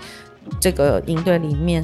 [0.61, 1.82] 这个营队里面。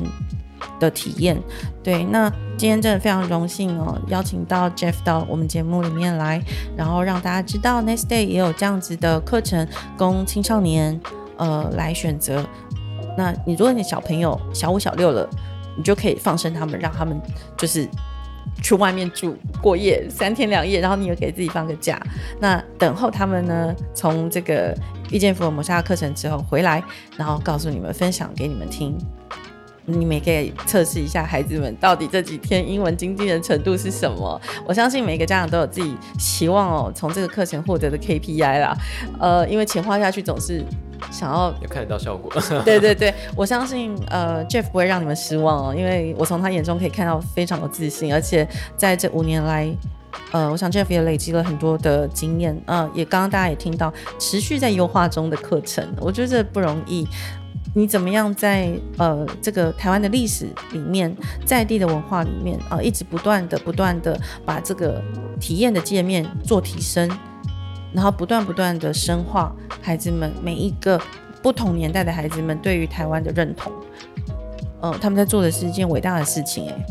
[0.79, 1.41] 的体验，
[1.83, 6.43] 对，那今天真的非常荣幸哦，邀请到 Jeff 到我们节目里面来，
[6.77, 11.01] 然后让大家知道 Nice Day 也有这样子的课程供青少年
[11.37, 12.45] 呃来选择。
[13.17, 15.29] 那你如果你小朋友小五小六了，
[15.77, 17.21] 你就可以放生他们，让他们
[17.57, 17.89] 就是
[18.63, 22.01] 去外面住过夜三天两夜，然后你也给自己放个假。
[22.41, 24.77] 那等候他们呢，从这个
[25.11, 26.83] 遇见福尔摩沙课程之后回来，
[27.17, 28.97] 然后告诉你们，分享给你们听。
[29.87, 34.41] 你们也可以测试一下孩子们到底这几天英文精进的程度是什么？
[34.67, 38.75] 我相信每个家长都有自己期望哦，从这个课程获得的 KPI 啦。
[39.19, 40.65] 呃，因为钱花下去总是
[41.11, 42.33] 想要也看得到效果。
[42.65, 49.71] 对对对，我相信呃 Jeff 不会让你们失望哦，因为我从他眼中可以看到非常有自信，而且在这五年来，
[50.33, 57.07] 呃，我想 Jeff 也累积了很多的经验，呃，也刚刚大家也听到持续在优化中的课程，我觉得这不容易。
[57.77, 61.15] 你怎么样在呃这个台湾的历史里面，
[61.45, 65.03] 在地的文化里面啊、一直不断的、不断的把这个
[65.41, 67.11] 体验的界面做提升，
[67.93, 71.01] 然后不断不断的深化孩子们每一个
[71.43, 73.73] 不同年代的孩子们对于台湾的认同，
[74.81, 76.87] 嗯、呃，他们在做的是一件伟大的事情，哎，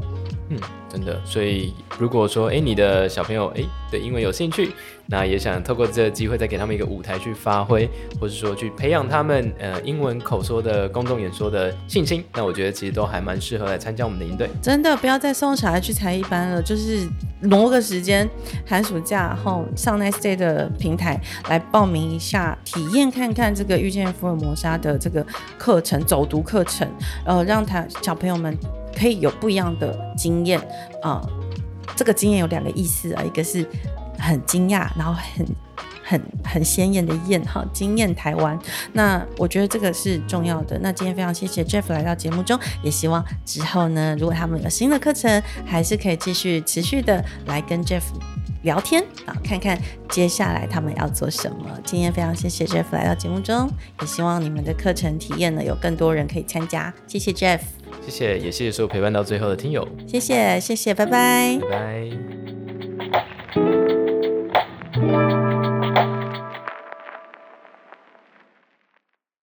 [0.54, 4.72] 嗯，真的，所以如果说哎你的小朋友哎对英文有兴趣。
[5.06, 7.90] 那也想透过这个机会，再给他们一个舞台去发挥，
[8.22, 12.24] 或者说去培养他们呃英文口说的公众演说的信心。
[12.34, 14.50] 那我觉得其实都还蛮适合来参加我们的营队。
[14.62, 17.06] 真的不要再送小孩去才艺班了，就是
[17.42, 18.28] 挪个时间，
[18.66, 25.26] 寒暑假后上 Nice Day 的平台来报名一下，体验看看这个遇见福尔摩沙的这个
[25.58, 26.90] 课程走读课程，
[27.26, 28.58] 呃，让他小朋友们
[28.96, 30.60] 可以有不一样的经验
[31.02, 31.22] 啊、
[31.96, 33.68] 这个经验有两个意思啊，一个是。
[34.20, 35.46] 很惊讶，然后很
[36.02, 38.58] 很很鲜艳的艳哈，惊艳台湾。
[38.94, 40.80] 那我觉得这个是重要的。
[40.80, 48.04] 那今天非常谢谢 Jeff 来到节目中，也希望之后呢，如果他们有新的课程，还是可以继续持续的来跟 Jeff
[48.64, 51.80] 聊天啊看看接下来他们要做什么。
[51.86, 53.70] 今天非常谢谢 jeff 来到节目中
[54.02, 56.94] 也希望你们的课程体验呢有更多人可以参加。
[57.08, 57.60] 谢谢 jeff
[58.06, 59.88] 谢谢也谢谢所有陪伴到最后的听友。
[60.08, 61.60] 谢谢谢谢拜拜。
[61.70, 62.10] 拜
[65.02, 65.43] 拜。